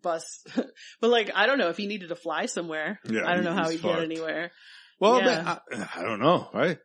[0.01, 0.43] bus.
[1.01, 2.99] but like, I don't know if he needed to fly somewhere.
[3.09, 4.51] Yeah, I don't know how he'd get anywhere.
[4.99, 5.25] Well, Yeah.
[5.25, 6.77] man, I, uh, I don't know, right?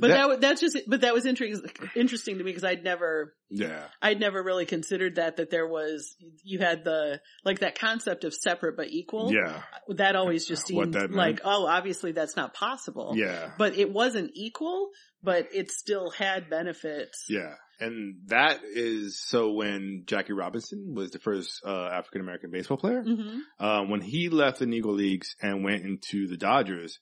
[0.00, 3.34] But That- that, that's just, but that was interesting, interesting to me because I'd never,
[3.50, 8.24] yeah, I'd never really considered that, that there was, you had the, like that concept
[8.24, 9.32] of separate but equal.
[9.32, 13.14] yeah, That always just seemed like, oh, obviously that's not possible.
[13.16, 14.90] yeah, But it wasn't equal,
[15.22, 17.26] but it still had benefits.
[17.28, 17.54] yeah.
[17.82, 23.02] And that is so when Jackie Robinson was the first uh, African American baseball player.
[23.02, 26.98] hmm uh, when he left the Negro Leagues and went into the Dodgers,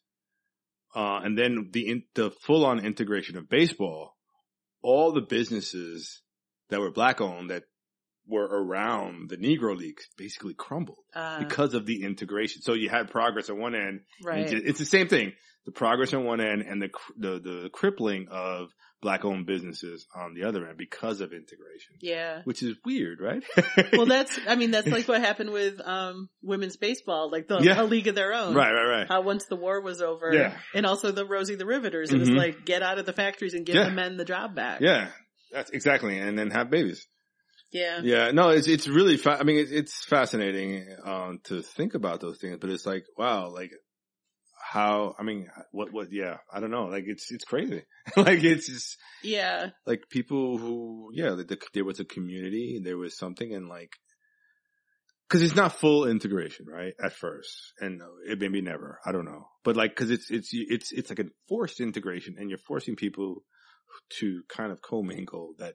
[0.99, 4.17] uh, and then the in, the full on integration of baseball,
[4.83, 6.21] all the businesses
[6.71, 7.63] that were black owned that
[8.27, 12.61] were around the Negro Leagues basically crumbled Uh, because of the integration.
[12.63, 14.01] So you had progress on one end.
[14.23, 14.53] right.
[14.53, 15.33] It's the same thing.
[15.65, 18.69] The progress on one end and the, the, the crippling of
[19.01, 22.41] black owned businesses on the other end because of integration, Yeah.
[22.45, 23.45] which is weird, right?
[23.93, 27.81] Well, that's, I mean, that's like what happened with, um, women's baseball, like the, Yeah.
[27.81, 28.55] a league of their own.
[28.55, 29.07] right, right, right.
[29.09, 30.57] How once the war was over, Yeah.
[30.75, 32.37] and also the Rosie the Riveters, it was Mhm.
[32.37, 33.85] like get out of the factories and give Yeah.
[33.85, 34.81] the men the job back.
[34.81, 35.11] Yeah,
[35.53, 37.07] that's exactly, and then have babies.
[37.71, 38.01] Yeah.
[38.03, 39.17] Yeah, no, it's it's really.
[39.19, 43.05] Fa- I mean, it, it's fascinating um, to think about those things, but it's like,
[43.19, 43.71] wow, like
[44.71, 45.15] how?
[45.19, 45.93] I mean, what?
[45.93, 46.09] What?
[46.13, 46.85] Yeah, I don't know.
[46.87, 47.83] Like it's it's crazy.
[48.17, 49.71] like it's just Yeah.
[49.87, 53.93] like people who, yeah, like the, there was a community, there was something, and like.
[55.31, 56.95] Cause it's not full integration, right?
[57.05, 57.51] At first.
[57.81, 58.99] And it maybe never.
[59.05, 59.47] I don't know.
[59.63, 63.45] But like, cause it's, it's, it's, it's like a forced integration and you're forcing people
[64.21, 65.75] to kind of commingle that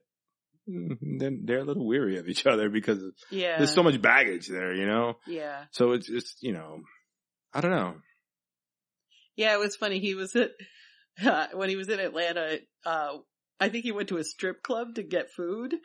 [0.68, 2.98] mm, then they're a little weary of each other because
[3.30, 3.58] Yeah.
[3.60, 5.18] there's so much baggage there, you know?
[5.28, 5.66] yeah.
[5.70, 6.80] So it's, it's, you know,
[7.54, 7.94] I don't know.
[9.36, 10.00] Yeah, it was funny.
[10.00, 10.52] He was at,
[11.54, 13.17] when he was in Atlanta, uh,
[13.60, 15.76] I think he went to a strip club to get food.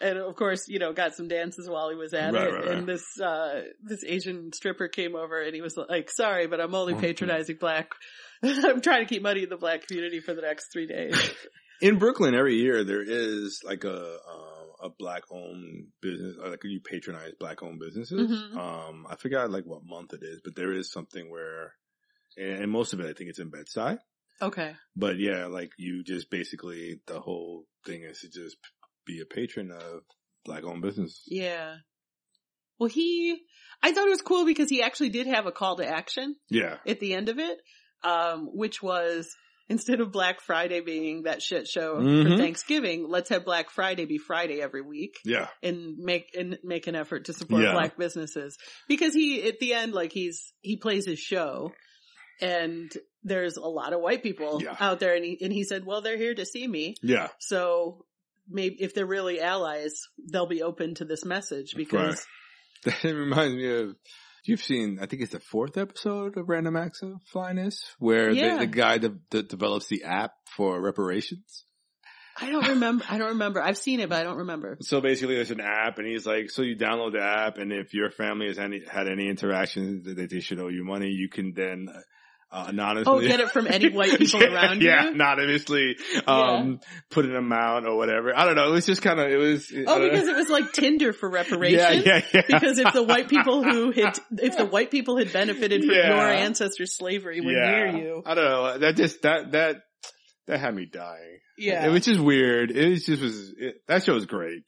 [0.00, 2.52] And of course, you know, got some dances while he was at Right, it.
[2.52, 2.78] right, right.
[2.78, 6.74] And this, uh, this Asian stripper came over and he was like, sorry, but I'm
[6.74, 7.00] only Mhm.
[7.00, 7.90] patronizing black.
[8.44, 11.16] I'm trying to keep money in the black community for the next three days.
[11.80, 13.96] In Brooklyn, every year there is like a,
[14.28, 18.28] um, a black owned business, like you patronize black owned businesses.
[18.32, 18.56] Mhm.
[18.56, 21.74] Um, I forgot like what month it is, but there is something where,
[22.38, 23.98] and most of it I think it's in Bed-Stuy.
[24.40, 24.74] Okay.
[24.96, 28.56] But yeah, like you just basically, the whole thing is to just
[29.04, 30.02] be a patron of
[30.44, 31.22] black owned business.
[31.26, 31.76] Yeah.
[32.78, 33.36] Well, he,
[33.82, 36.76] I thought it was cool because he actually did have a call to action Yeah.
[36.86, 37.58] at the end of it,
[38.04, 39.28] um, which was
[39.68, 42.38] instead of Black Friday being that shit show for Mhm.
[42.38, 45.48] Thanksgiving, let's have Black Friday be Friday every week Yeah.
[45.62, 47.72] and make and make an effort to support Yeah.
[47.72, 48.56] black businesses
[48.88, 51.72] because he at the end like he's he plays his show
[52.40, 52.92] and
[53.24, 54.76] there's a lot of white people Yeah.
[54.80, 57.28] out there and he and he said well they're here to see me Yeah.
[57.38, 58.04] so
[58.48, 62.24] maybe if they're really allies they'll be open to this message because
[62.84, 63.96] That reminds me of
[64.44, 64.98] you've seen.
[65.02, 68.52] I think it's the fourth episode of Random Acts of Flyness, where Yeah.
[68.54, 71.64] the, the guy that, that develops the app for reparations.
[72.40, 75.34] I don't remember I don't remember I've seen it but I don't remember So basically,
[75.34, 78.46] there's an app, and he's like, so you download the app, and if your family
[78.46, 81.88] has any had any interactions that they should owe you money, you can then.
[82.50, 83.12] Uh, anonymously.
[83.12, 84.88] oh get it from any white people yeah, around you?
[84.88, 86.80] yeah, anonymously, um,
[87.10, 88.34] put an amount or whatever.
[88.34, 88.68] I don't know.
[88.68, 89.70] It was just kind of, it was.
[89.86, 92.42] oh because it was like Tinder for reparations yeah, yeah, yeah.
[92.48, 96.08] because if the white people who had if the white people had benefited from Yeah.
[96.16, 98.78] your ancestors' slavery were near you, I don't know.
[98.78, 99.76] That just that that
[100.46, 101.40] that had me dying.
[101.58, 102.70] yeah, It was just weird.
[102.70, 104.62] It was just was it, that show was great.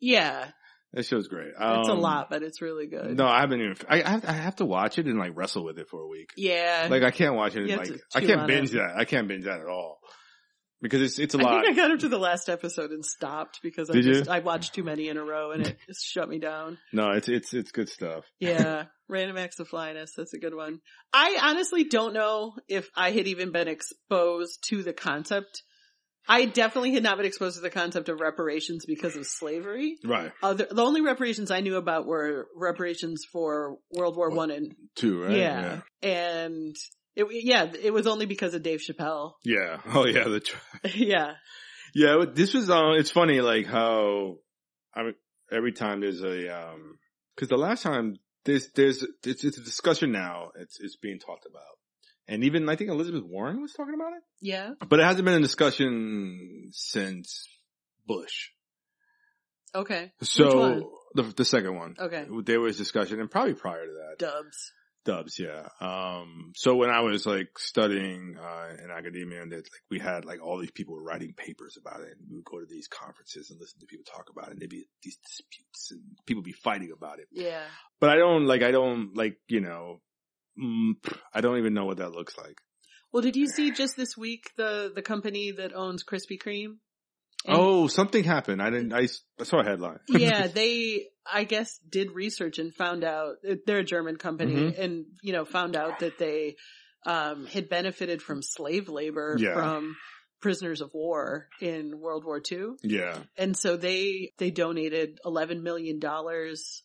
[0.00, 0.48] yeah,
[0.94, 1.48] That show was great.
[1.48, 3.16] it's a Um, lot, but it's really good.
[3.16, 3.76] No, I haven't even.
[3.88, 6.06] I I have, I have to watch it and like wrestle with it for a
[6.06, 6.30] week.
[6.36, 7.66] yeah, Like I can't watch it.
[7.68, 8.78] Like I can't binge it.
[8.78, 8.94] that.
[8.96, 9.98] I can't binge that at all
[10.82, 11.64] because it's it's a I lot.
[11.64, 14.12] think I got up to the last episode and stopped because I Did you?
[14.14, 16.76] just I watched too many in a row and it just shut me down.
[16.92, 18.24] no, it's it's it's good stuff.
[18.40, 20.80] Yeah, Random Acts of Flyness, that's a good one.
[21.14, 25.62] I honestly don't know if I had even been exposed to the concept.
[26.28, 29.96] I definitely had not been exposed to the concept of reparations because of slavery.
[30.04, 30.32] Right.
[30.42, 35.22] Other, the only reparations I knew about were reparations for World War One and two,
[35.24, 35.36] right.
[35.36, 35.80] yeah.
[36.02, 36.76] and
[37.16, 39.32] it yeah it was only because of Dave Chappelle.
[39.44, 39.52] Yeah.
[39.54, 39.78] Yeah.
[39.94, 40.24] Oh yeah.
[40.24, 40.42] The.
[40.94, 41.32] Yeah,
[41.94, 44.36] Yeah, this was uh it's funny like how
[44.94, 45.14] I mean
[45.50, 46.98] every time there's a um
[47.36, 51.46] cuz the last time there's there's it's, it's a discussion now it's it's being talked
[51.46, 51.78] about.
[52.28, 55.34] And even I think Elizabeth Warren was talking about it, yeah, but it hasn't been
[55.34, 57.46] a discussion since
[58.06, 58.50] Bush.
[59.74, 61.96] okay, So the the second one.
[61.98, 64.18] okay, There was discussion and probably prior to that.
[64.18, 64.72] Dubs.
[65.04, 65.66] Dubs, yeah.
[65.80, 70.24] Um, so when I was like studying, uh, in academia and that like we had
[70.24, 72.86] like all these people were writing papers about it and we would go to these
[72.86, 76.44] conferences and listen to people talk about it and there'd be these disputes and people
[76.44, 77.26] be fighting about it.
[77.32, 77.64] Yeah,
[77.98, 80.00] But I don't like, I don't like, you know,
[80.58, 80.92] mm,
[81.34, 82.56] I don't even know what that looks like.
[83.12, 86.76] Well, did you see just this week the the company that owns Krispy Kreme?
[87.44, 88.62] And- Oh, something happened.
[88.62, 88.92] I didn't.
[88.92, 89.08] I,
[89.40, 89.98] I saw a headline.
[90.08, 93.36] yeah, they I guess did research and found out
[93.66, 94.78] they're a German company Mhm.
[94.78, 96.56] and you know found out that they
[97.04, 99.54] um had benefited from slave labor Yeah.
[99.54, 99.96] from
[100.40, 102.74] prisoners of war in World War II.
[102.82, 103.18] yeah.
[103.36, 106.82] And so they they donated 11 million dollars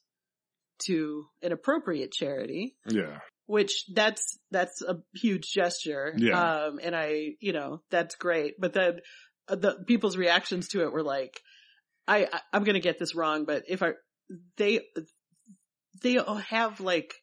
[0.86, 3.19] to an appropriate charity Yeah.
[3.47, 6.13] Which that's that's a huge gesture.
[6.15, 6.65] Yeah.
[6.65, 8.53] Um, and I, you know, that's great.
[8.60, 8.99] But then
[9.47, 11.41] uh, the people's reactions to it were like,
[12.07, 13.93] I, I I'm gonna get this wrong, but if I
[14.57, 14.81] they
[16.03, 16.17] they
[16.49, 17.13] have like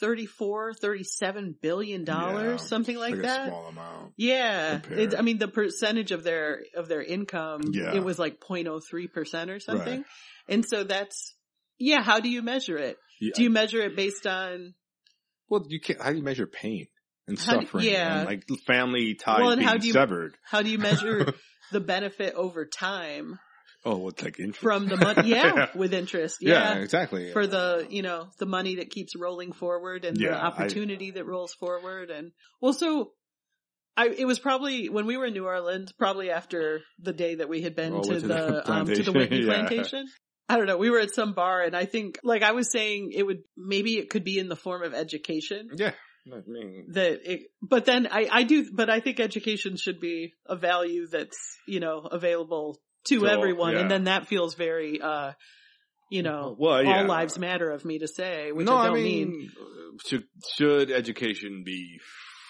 [0.00, 2.66] 34, 37 billion dollars, Yeah.
[2.66, 3.48] something like, a that.
[3.48, 4.12] small amount.
[4.16, 7.94] Yeah, it, I mean the percentage of their of their income, Yeah.
[7.94, 10.06] it was like 0.03 percent or something, Right.
[10.48, 11.34] and so that's
[11.78, 12.02] yeah.
[12.02, 12.96] How do you measure it?
[13.20, 13.32] Yeah.
[13.36, 14.74] Do you measure it based on
[15.52, 16.00] well, you can't.
[16.00, 16.86] How do you measure pain
[17.28, 17.84] and How do- suffering?
[17.84, 18.18] yeah.
[18.20, 20.36] And like family ties Well, being how do you- severed.
[20.42, 21.34] How do you measure
[21.72, 23.38] the benefit over time
[23.84, 24.60] Oh, what's like interest?
[24.60, 25.28] from the money?
[25.30, 25.66] Yeah, Yeah.
[25.74, 26.36] with interest.
[26.40, 26.82] yeah, Yeah.
[26.82, 27.32] exactly.
[27.32, 31.10] For the, you know, the money that keeps rolling forward and Yeah, the I- opportunity
[31.12, 32.10] that rolls forward.
[32.10, 33.12] And well, so
[33.96, 37.48] I, it was probably when we were in New Orleans, probably after the day that
[37.48, 39.12] we had been Oh, to the, the um, to the.
[39.12, 39.66] Whitney Yeah.
[39.66, 40.06] plantation.
[40.48, 40.76] I don't know.
[40.76, 43.92] We were at some bar and I think, like I was saying, it would, maybe
[43.98, 45.70] it could be in the form of education.
[45.76, 45.92] yeah,
[46.30, 50.34] I mean, that it, but then I, I do, but I think education should be
[50.46, 53.72] a value that's, you know, available to all- everyone.
[53.74, 53.80] yeah.
[53.80, 55.32] And then that feels very, uh,
[56.10, 56.98] you know, well, yeah.
[57.00, 59.30] all lives matter of me to say, which no, I don't I mean.
[59.30, 59.50] mean,
[60.06, 60.24] should
[60.58, 61.98] should education be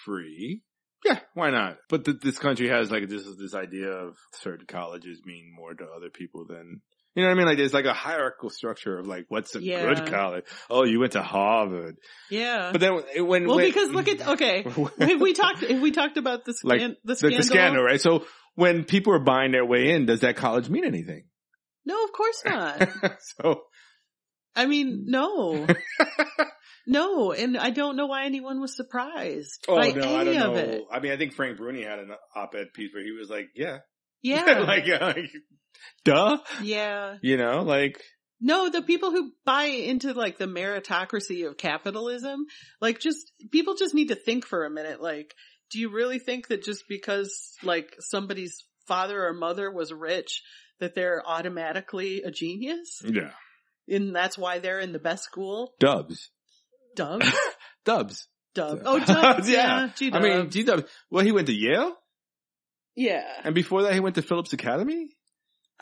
[0.03, 0.61] free?
[1.05, 1.77] Yeah, why not?
[1.89, 5.83] But th- this country has like this this idea of certain colleges mean more to
[5.95, 6.81] other people than
[7.15, 7.45] you know what I mean.
[7.45, 9.93] Like there's like a hierarchical structure of like what's a Yeah.
[9.93, 10.45] good college.
[10.69, 11.97] Oh, you went to Harvard,
[12.29, 12.71] Yeah.
[12.71, 12.93] but then
[13.27, 14.63] when, well, when- because look at, okay.
[15.15, 17.37] We talked, if we talked about the, Like, scan, the scandal.
[17.37, 18.01] the scandal, right?
[18.01, 21.25] So when people are buying their way in, does that college mean anything?
[21.85, 22.89] No, of course not.
[23.37, 23.63] so
[24.55, 25.65] I mean, no.
[26.85, 30.49] No, and I don't know why anyone was surprised Oh by no, any I don't
[30.49, 30.73] of know.
[30.73, 30.83] it.
[30.91, 33.77] I mean, I think Frank Bruni had an op-ed piece where he was like, "Yeah,
[34.21, 34.43] Yeah.
[34.67, 35.31] like, uh, like,
[36.05, 37.15] duh," yeah.
[37.21, 38.01] you know, like,
[38.41, 42.45] No, the people who buy into like the meritocracy of capitalism,
[42.81, 45.01] like just, people just need to think for a minute.
[45.01, 45.33] Like,
[45.71, 50.41] do you really think that just because like somebody's father or mother was rich,
[50.79, 53.01] that they're automatically a genius?
[53.05, 53.31] yeah,
[53.87, 55.73] And that's why they're in the best school?
[55.79, 56.29] Dubs,
[56.95, 57.25] Dubs?
[57.85, 58.27] Dubs.
[58.55, 58.81] Dub.
[58.85, 59.49] Oh, Dubs.
[59.49, 59.89] Yeah.
[59.99, 60.09] yeah.
[60.15, 60.83] I mean, G Dubs.
[61.09, 61.95] Well, he went to Yale,
[62.95, 63.23] yeah.
[63.43, 65.09] and before that, he went to Phillips Academy.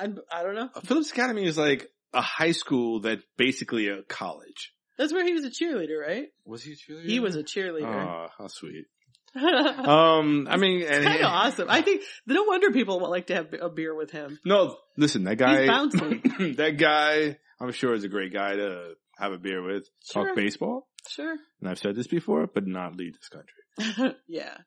[0.02, 0.70] I, I don't know.
[0.76, 4.74] Uh, Phillips Academy is like a high school that's basically a college.
[4.98, 6.28] That's where he was a cheerleader, right?
[6.46, 7.06] Was he a cheerleader?
[7.06, 7.86] He was a cheerleader.
[7.86, 8.86] Oh, how sweet.
[9.34, 11.68] Um, I mean, and kind of awesome.
[11.70, 14.38] I think no wonder people would like to have a beer with him.
[14.44, 16.56] No, listen, that guy, He's bouncy.
[16.58, 20.26] that guy, I'm sure is a great guy to have a beer with, Sure.
[20.28, 20.88] talk baseball.
[21.08, 21.36] Sure.
[21.62, 24.16] And I've said this before, but not lead this country.
[24.28, 24.58] yeah.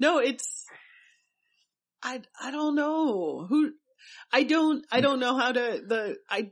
[0.00, 0.66] No, it's
[2.02, 3.46] I I don't know.
[3.48, 3.72] Who
[4.32, 6.50] I don't I don't know how to the I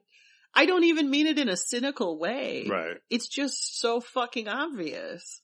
[0.55, 2.67] I don't even mean it in a cynical way.
[2.69, 2.97] Right.
[3.09, 5.43] It's just so fucking obvious.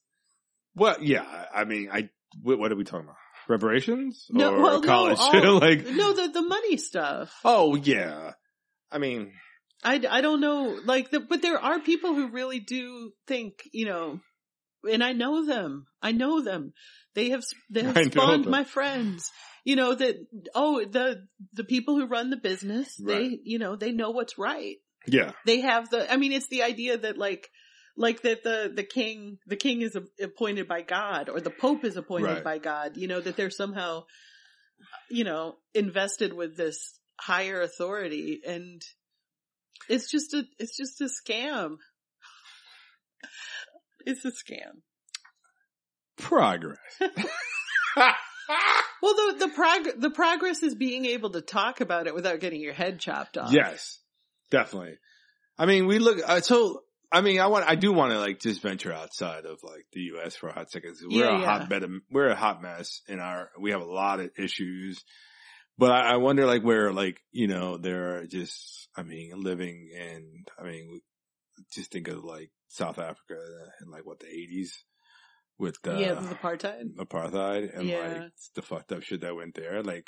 [0.74, 2.10] Well, yeah, I mean, I,
[2.42, 3.16] what, are we talking about?
[3.48, 4.26] Reparations?
[4.28, 5.18] No, or well, no, college?
[5.20, 7.32] all- like, No, the the money stuff.
[7.44, 8.32] oh yeah.
[8.90, 9.32] I mean,
[9.84, 13.86] I, I don't know, like, the, but there are people who really do think, you
[13.86, 14.20] know,
[14.90, 15.86] and I know them.
[16.02, 16.72] I know them.
[17.14, 19.30] They have, they have spawned my friends.
[19.66, 20.14] You know, that,
[20.54, 24.76] oh, the, the people who run the business, they, you know, they know what's right.
[25.08, 27.50] yeah, They have the, I mean, it's the idea that like,
[27.96, 31.96] like that the, the king, the king is appointed by God or the pope is
[31.96, 32.44] appointed Right.
[32.44, 34.04] by God, you know, that they're somehow,
[35.10, 38.80] you know, invested with this higher authority and
[39.88, 41.78] it's just a, it's just a scam.
[44.04, 44.82] It's a scam.
[46.18, 46.78] progress.
[49.06, 52.60] Well, the, the prog, the progress is being able to talk about it without getting
[52.60, 53.52] your head chopped off.
[53.52, 54.00] yes,
[54.50, 54.98] definitely.
[55.56, 58.40] I mean, we look, uh, so, I mean, I want, I do want to like
[58.40, 60.34] just venture outside of like the U.S.
[60.34, 60.96] for a hot second.
[61.08, 61.46] We're Yeah, a yeah.
[61.46, 65.04] hotbed of, we're a hot mess in our, we have a lot of issues.
[65.78, 69.90] But I, I wonder like where like, you know, there are just, I mean, living
[69.96, 71.00] and I mean,
[71.72, 73.38] just think of like South Africa
[73.80, 74.82] in like what the eighties
[75.58, 76.96] with the yeah, the apartheid.
[76.96, 77.98] apartheid and Yeah.
[78.08, 79.82] like the fucked up shit that went there.
[79.82, 80.06] Like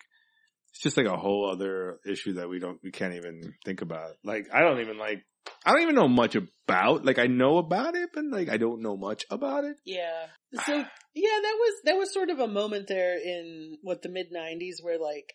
[0.71, 4.13] it's just like a whole other issue that we don't, we can't even think about.
[4.25, 5.23] Like I don't even like
[5.65, 7.07] I don't even know much about.
[7.07, 9.77] Like I know about it, but like I don't know much about it.
[9.87, 10.27] Yeah.
[10.67, 14.27] So yeah, that was that was sort of a moment there in what the mid
[14.31, 15.33] '90s where like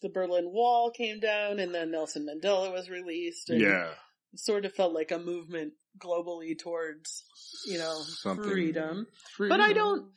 [0.00, 3.50] the Berlin Wall came down and then Nelson Mandela was released.
[3.50, 3.90] And Yeah,
[4.34, 7.24] sort of felt like a movement globally towards
[7.66, 9.06] you know Something- freedom.
[9.38, 10.10] But I don't.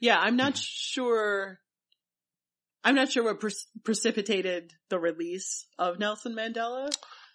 [0.00, 1.58] Yeah, I'm not sure.
[2.82, 3.52] I'm not sure what pre-
[3.82, 6.90] precipitated the release of Nelson Mandela,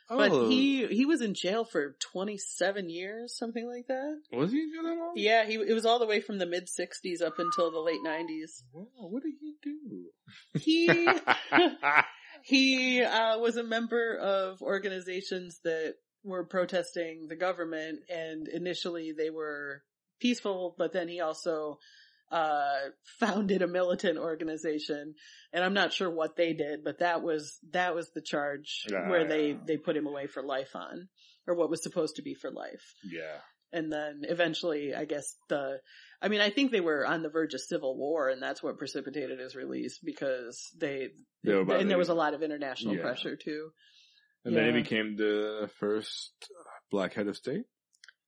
[0.08, 4.22] but Oh, he he was in jail for 27 years, something like that.
[4.32, 5.14] was he in jail that long?
[5.16, 8.02] Yeah, he it was all the way from the mid 60s up until the late
[8.06, 8.62] 90s.
[8.72, 10.12] Wow, what did he do?
[10.60, 11.08] He
[12.44, 19.30] he uh, was a member of organizations that were protesting the government, and initially they
[19.30, 19.82] were
[20.20, 21.78] peaceful, but then he also
[22.32, 22.78] uh
[23.20, 25.16] founded a militant organization
[25.52, 29.10] and i'm not sure what they did but that was that was the charge Yeah,
[29.10, 29.56] where they yeah.
[29.66, 31.08] they put him away for life on
[31.48, 33.40] or what was supposed to be for life yeah,
[33.74, 35.80] and then eventually i guess the
[36.22, 38.78] i mean i think they were on the verge of civil war and that's what
[38.78, 41.10] precipitated his release because they
[41.44, 43.02] They and there was a lot of international Yeah.
[43.02, 43.72] pressure too
[44.46, 46.32] and then he became the first
[46.92, 47.64] black head of state.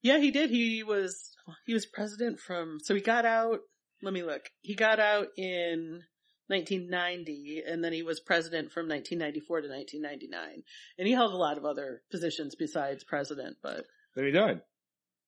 [0.02, 1.36] yeah he did he was
[1.66, 3.60] he was president from so he got out
[4.04, 6.02] let me look he got out in
[6.48, 10.64] 1990 and then he was president from 1994 to 1999
[10.98, 13.86] and he held a lot of other positions besides president but
[14.16, 14.62] Then he died.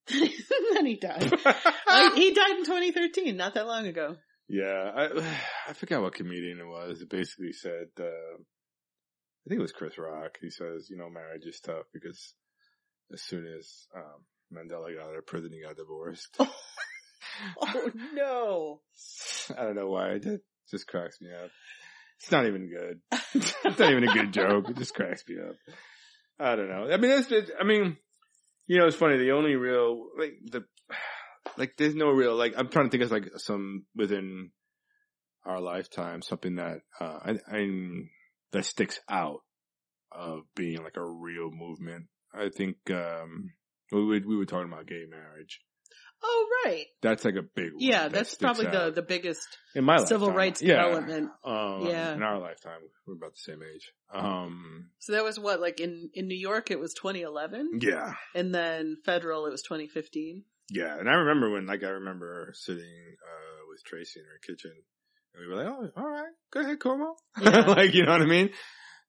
[0.73, 1.31] then he died
[1.87, 4.17] Uh, he died in 2013 not that long ago
[4.49, 5.03] Yeah, I
[5.69, 7.01] I forgot what comedian it was.
[7.01, 8.35] It basically said, uh,
[9.45, 10.37] I think it was Chris Rock.
[10.41, 12.33] He says, you know, marriage is tough because
[13.11, 14.23] as soon as um,
[14.53, 16.37] Mandela got out of prison, he got divorced.
[17.61, 18.79] oh no
[19.57, 20.09] I don't know why.
[20.11, 21.51] It just- just cracks me up.
[22.19, 23.01] It's not even good.
[23.33, 24.69] it's not even a good joke.
[24.69, 25.55] It just cracks me up.
[26.39, 26.89] I don't know.
[26.89, 27.97] I mean, that's, it- I mean,
[28.65, 29.17] you know, it's funny.
[29.17, 30.63] The only real, like, the,
[31.57, 34.51] like, there's no real, like, I'm trying to think of like some within
[35.45, 37.67] our lifetime, something that, uh, I, I,
[38.53, 39.41] that sticks out
[40.11, 42.05] of being like a real movement.
[42.33, 43.51] I think, um,
[43.91, 45.59] we were, we were talking about gay marriage.
[46.25, 46.85] Oh, right.
[47.01, 47.81] That's like a big one.
[47.81, 49.45] Yeah, that that's sticks probably the, the biggest
[49.75, 50.37] in my civil lifetime.
[50.37, 50.83] rights Yeah.
[50.83, 51.29] development.
[51.43, 52.13] Um, Yeah.
[52.15, 53.91] in our lifetime, we're about the same age.
[54.13, 58.55] Um, So that was what, like in, in New York, it was 2011, yeah, and
[58.55, 60.45] then federal, it was 2015.
[60.71, 60.97] yeah.
[60.97, 64.71] And I remember when, like, I remember sitting uh with Tracy in her kitchen,
[65.33, 67.59] and we were like, "Oh, all right, go ahead, Cuomo." Yeah.
[67.67, 68.49] like, you know what I mean?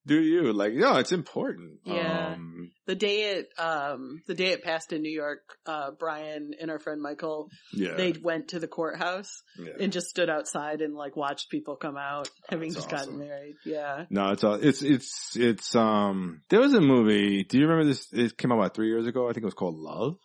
[0.07, 0.75] Do you like?
[0.75, 1.79] No, it's important.
[1.85, 2.35] Yeah.
[2.35, 6.71] Um, The day it, um, the day it passed in New York, uh, Brian and
[6.71, 7.95] our friend Michael, yeah.
[7.95, 9.73] they went to the courthouse yeah.
[9.81, 13.55] and just stood outside and like watched people come out having that's just gotten married.
[13.65, 14.05] Yeah.
[14.11, 17.45] No, it's all, it's, it's, it's, um, there was a movie.
[17.45, 18.07] Do you remember this?
[18.13, 19.25] It came out about three years ago.
[19.25, 20.17] I think it was called Love.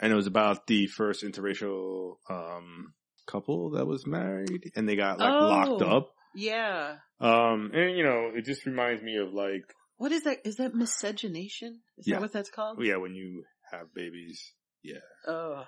[0.00, 2.94] And it was about the first interracial, um,
[3.26, 5.46] couple that was married and they got like Oh.
[5.48, 6.14] locked up.
[6.34, 6.96] Yeah.
[7.20, 9.62] Um, and you know, it just reminds me of like,
[9.98, 10.38] What is that?
[10.44, 11.80] Is that miscegenation?
[11.98, 12.16] Is Yeah.
[12.16, 12.78] that what that's called?
[12.82, 14.52] yeah, when you have babies.
[14.82, 14.96] Yeah.
[15.28, 15.64] Oh.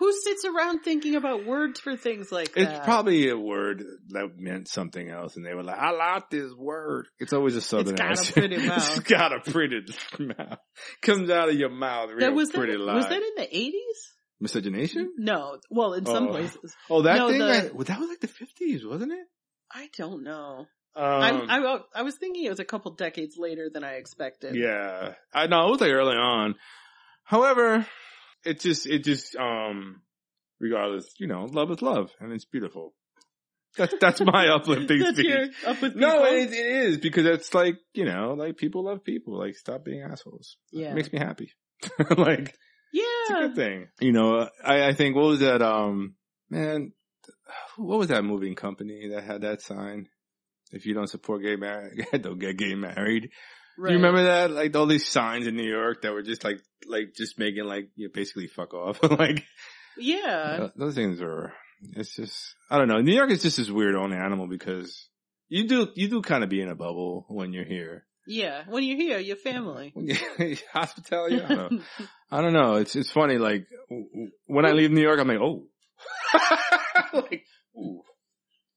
[0.00, 4.68] Who sits around thinking about words for things like It's probably a word that meant
[4.68, 7.06] something else and they were like, I like this word.
[7.18, 8.34] It's always a southern got a accent.
[8.36, 9.04] pretty it's mouth.
[9.04, 9.80] got a pretty
[10.20, 10.58] mouth.
[11.02, 12.96] Comes out of your mouth real that was pretty that, loud.
[12.96, 14.14] was that in the eighties?
[14.40, 15.12] Miscegenation?
[15.16, 15.58] No.
[15.70, 16.30] Well, in some Oh.
[16.30, 16.74] places.
[16.88, 17.38] Oh, that No, thing?
[17.40, 19.26] the- I- well, that was like the 50s, wasn't it?
[19.72, 20.66] I don't know.
[20.96, 24.56] Um, I, I I was thinking it was a couple decades later than I expected.
[24.56, 25.14] yeah.
[25.32, 26.54] I know, it was like early on.
[27.24, 27.86] However,
[28.44, 30.02] it just, it just, um,
[30.60, 32.94] regardless, you know, love is love and it's beautiful.
[33.76, 35.26] That's, that's my uplifting That's speech.
[35.28, 39.04] your up with No, it, it is because it's like, you know, like people love
[39.04, 39.38] people.
[39.38, 40.56] Like stop being assholes.
[40.72, 40.90] Yeah.
[40.90, 41.52] It makes me happy.
[42.16, 42.56] like
[42.92, 43.46] it's a yeah.
[43.46, 43.88] good thing.
[44.00, 46.14] You know, I, I think what was that, um,
[46.50, 46.92] man,
[47.76, 50.08] what was that moving company that had that sign?
[50.72, 53.30] If you don't support gay marriage, don't get gay married.
[53.78, 53.92] Right.
[53.92, 54.50] You remember that?
[54.50, 57.90] Like all these signs in New York that were just like, like just making like,
[57.96, 58.98] you know, basically fuck off.
[59.18, 59.44] like
[59.96, 60.56] Yeah.
[60.58, 61.52] th- those things are,
[61.94, 63.00] it's just, I don't know.
[63.00, 65.08] New York is just this weird own animal because
[65.48, 68.04] you do, you do kind of be in a bubble when you're here.
[68.28, 68.64] Yeah.
[68.68, 69.94] When you're here, your family.
[70.72, 71.80] Hospitality, I don't know.
[72.30, 72.74] I don't know.
[72.74, 73.38] It's, it's funny.
[73.38, 73.66] Like
[74.46, 75.64] when I leave New York, I'm like, oh,
[77.14, 78.02] like, ooh,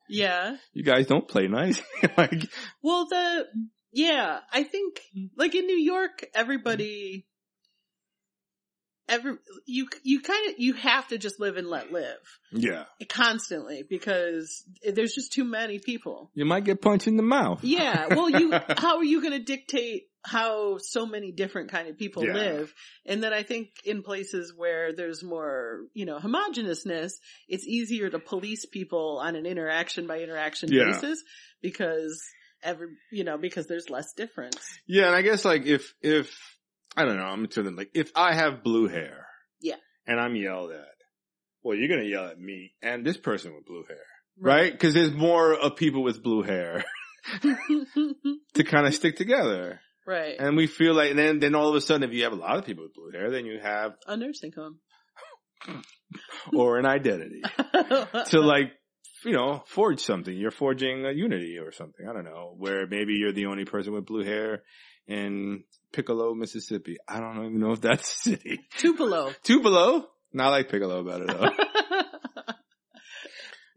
[0.09, 0.55] yeah.
[0.73, 1.81] you guys don't play nice.
[2.17, 2.47] like,
[2.81, 3.45] Well, the
[3.91, 5.01] yeah, I think
[5.35, 7.27] like in New York, everybody,
[9.11, 9.33] every
[9.67, 12.17] you you kind of you have to just live and let live
[12.51, 16.31] yeah, constantly because there's just too many people.
[16.33, 17.59] you might get punched in the mouth.
[17.63, 21.97] Yeah, well, you how are you going to dictate how so many different kind of
[21.97, 22.33] people Yeah.
[22.33, 22.73] live.
[23.05, 27.13] And then I think in places where there's more, you know, homogeneousness,
[27.47, 30.91] it's easier to police people on an interaction by interaction Yeah.
[30.91, 31.23] basis
[31.61, 32.21] because
[32.61, 34.59] every, you know, because there's less difference.
[34.85, 36.37] Yeah, and I guess like if if
[36.97, 39.25] I don't know, I'm to them like if I have blue hair,
[39.61, 39.75] Yeah.
[40.05, 40.87] and I'm yelled at,
[41.63, 44.05] well, you're gonna yell at me and this person with blue hair,
[44.37, 44.71] right?
[44.71, 46.83] Because there's more of people with blue hair
[47.43, 50.35] to kind of stick together, right.
[50.39, 52.35] and we feel like, and then then all of a sudden, if you have a
[52.35, 54.79] lot of people with blue hair, then you have A nursing home.
[56.53, 57.41] or an identity
[58.29, 58.71] to like.
[59.23, 60.35] You know, forge something.
[60.35, 62.07] You're forging a unity or something.
[62.09, 62.55] I don't know.
[62.57, 64.63] Where maybe you're the only person with blue hair
[65.05, 66.97] in Piccolo, Mississippi.
[67.07, 68.59] I don't even know if that's a city.
[68.77, 69.33] Tupelo.
[69.43, 70.07] Tupelo.
[70.33, 71.49] Not like Piccolo better though.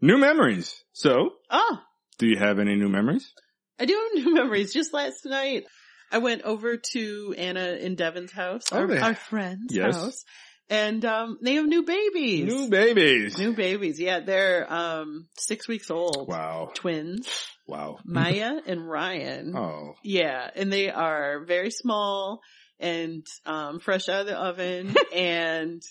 [0.01, 0.83] new memories.
[0.93, 1.79] So, oh,
[2.19, 3.33] do you have any new memories?
[3.79, 4.73] I do have new memories.
[4.73, 5.65] Just last night,
[6.13, 9.97] I went over to Anna and Devin's house, Oh, our, our friend's Yes.
[9.97, 10.25] house,
[10.71, 12.47] and um, they have new babies.
[12.47, 13.39] New babies.
[13.39, 14.01] New babies.
[14.01, 16.27] Yeah, they're um, six weeks old.
[16.29, 16.71] Wow.
[16.75, 17.29] Twins,
[17.67, 17.99] Wow.
[18.05, 19.55] Maya and Ryan.
[19.57, 19.95] Oh.
[20.03, 22.41] Yeah, and they are very small
[22.81, 25.83] and um, fresh out of the oven, and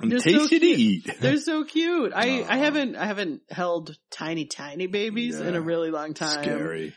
[0.00, 0.78] They're so tasty to cute.
[1.08, 1.20] eat.
[1.20, 2.12] they're so cute.
[2.14, 6.42] I I haven't I haven't held tiny tiny babies in a really long time.
[6.42, 6.92] Scary.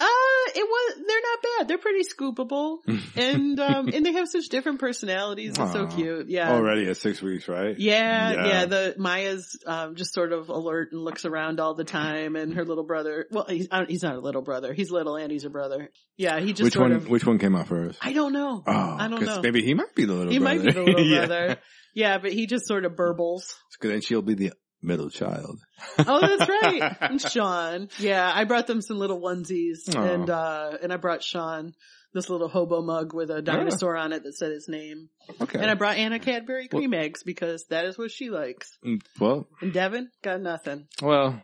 [0.00, 1.68] Uh, it was, they're not bad.
[1.68, 2.78] They're pretty scoopable.
[3.18, 5.56] And, um, and they have such different personalities.
[5.58, 6.28] It's so cute.
[6.28, 6.52] Yeah.
[6.52, 7.76] Already at six weeks, right?
[7.76, 8.46] Yeah, Yeah.
[8.46, 12.54] yeah, The Maya's um, just sort of alert and looks around all the time, and
[12.54, 13.26] her little brother.
[13.32, 14.72] Well, he's I don't- he's not a little brother.
[14.72, 15.90] He's little, and he's a brother.
[16.16, 16.92] Yeah, he just Which sort one?
[16.92, 17.08] of.
[17.08, 17.98] Which one came out first?
[18.00, 18.62] I don't know.
[18.64, 19.40] Oh, I don't know.
[19.42, 20.32] Maybe he might be the little.
[20.32, 20.58] he brother.
[20.58, 21.26] might be the little Yeah.
[21.26, 21.56] brother.
[21.94, 23.42] Yeah, but he just sort of burbles.
[23.72, 25.60] Because then she'll be the middle child.
[26.06, 26.96] Oh, that's right.
[27.00, 27.88] And Sean.
[27.98, 30.02] Yeah, I brought them some little onesies, Aw.
[30.02, 31.72] and uh, and I brought Sean
[32.14, 35.08] this little hobo mug with a dinosaur on it that said his name.
[35.40, 35.58] Okay.
[35.58, 38.76] And I brought Anna Cadbury cream eggs because that is what she likes.
[38.84, 40.86] Mm, well, And Devin got nothing.
[41.02, 41.40] well,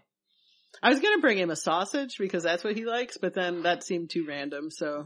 [0.83, 3.85] I was gonna bring him a sausage because that's what he likes, but then that
[3.85, 4.71] seemed too random.
[4.71, 5.05] So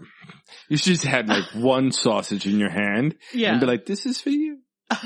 [0.69, 4.07] you should just had like one sausage in your hand yeah, and be like, "This
[4.07, 4.59] is for you."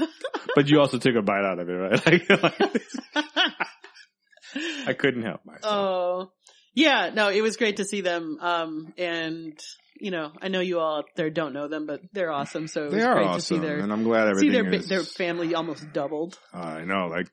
[0.55, 2.07] But you also took a bite out of it, right?
[2.07, 2.82] Like, like,
[4.86, 5.64] I couldn't help myself.
[5.64, 6.32] oh
[6.74, 8.38] yeah, no, it was great to see them.
[8.40, 9.59] Um, and
[10.00, 12.66] you know, I know you all out there don't know them, but they're awesome.
[12.66, 14.50] So it was they are great awesome, to see their and I'm glad everything.
[14.50, 14.88] see their is.
[14.88, 16.38] their family almost doubled.
[16.53, 17.28] I know, like,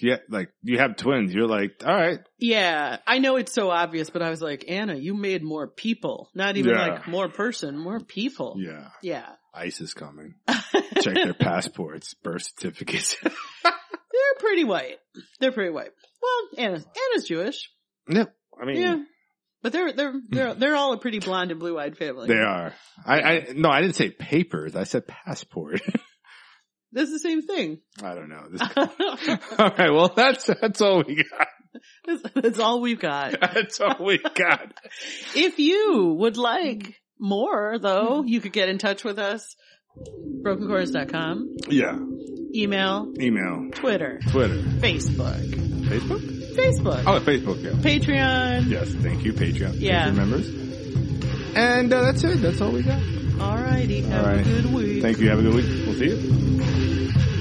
[0.00, 1.34] yeah, like you have twins.
[1.34, 4.94] You're like, all right, Yeah, I know it's so obvious, but I was like, Anna,
[4.96, 6.86] you made more people, not even Yeah.
[6.86, 8.56] like more person, more people.
[8.58, 9.26] yeah, Yeah.
[9.56, 10.34] ICE is coming.
[10.48, 13.16] Check their passports, birth certificates.
[13.22, 14.96] They're pretty white.
[15.40, 15.90] They're pretty white.
[16.22, 17.70] Well, Anna's, Anna's Jewish.
[18.08, 18.34] yep.
[18.60, 18.96] I mean, Yeah.
[19.62, 20.18] But they're, they're, hmm.
[20.28, 22.28] they're, they're all a pretty blonde and blue eyed family.
[22.28, 22.72] they are.
[23.04, 24.76] I, I, no, I didn't say papers.
[24.76, 25.80] I said passport.
[26.92, 27.80] That's the same thing.
[28.02, 28.46] I don't know.
[28.48, 28.62] This,
[29.58, 29.92] all right.
[29.92, 31.48] Well, that's, that's all we got.
[32.06, 33.38] that's, that's all we've got.
[33.40, 34.72] That's all we got.
[35.34, 39.56] If you would like more though, you could get in touch with us.
[40.42, 41.98] BrokenChorus.com, Yeah.
[42.54, 45.54] email, Email, Twitter, Twitter, Facebook,
[45.88, 46.20] Facebook.
[46.54, 47.62] Facebook, Oh, Facebook.
[47.62, 47.70] Yeah.
[47.72, 48.68] Patreon.
[48.70, 48.88] Yes.
[48.94, 49.76] Thank you, Patreon.
[49.78, 50.08] Yeah.
[50.08, 50.48] Patreon members.
[51.54, 52.40] And uh, that's it.
[52.42, 53.00] That's all we got.
[53.00, 54.40] Alrighty, have All right.
[54.40, 55.02] a good week.
[55.02, 55.28] Thank you.
[55.28, 55.66] Have a good week.
[55.86, 57.35] We'll see you.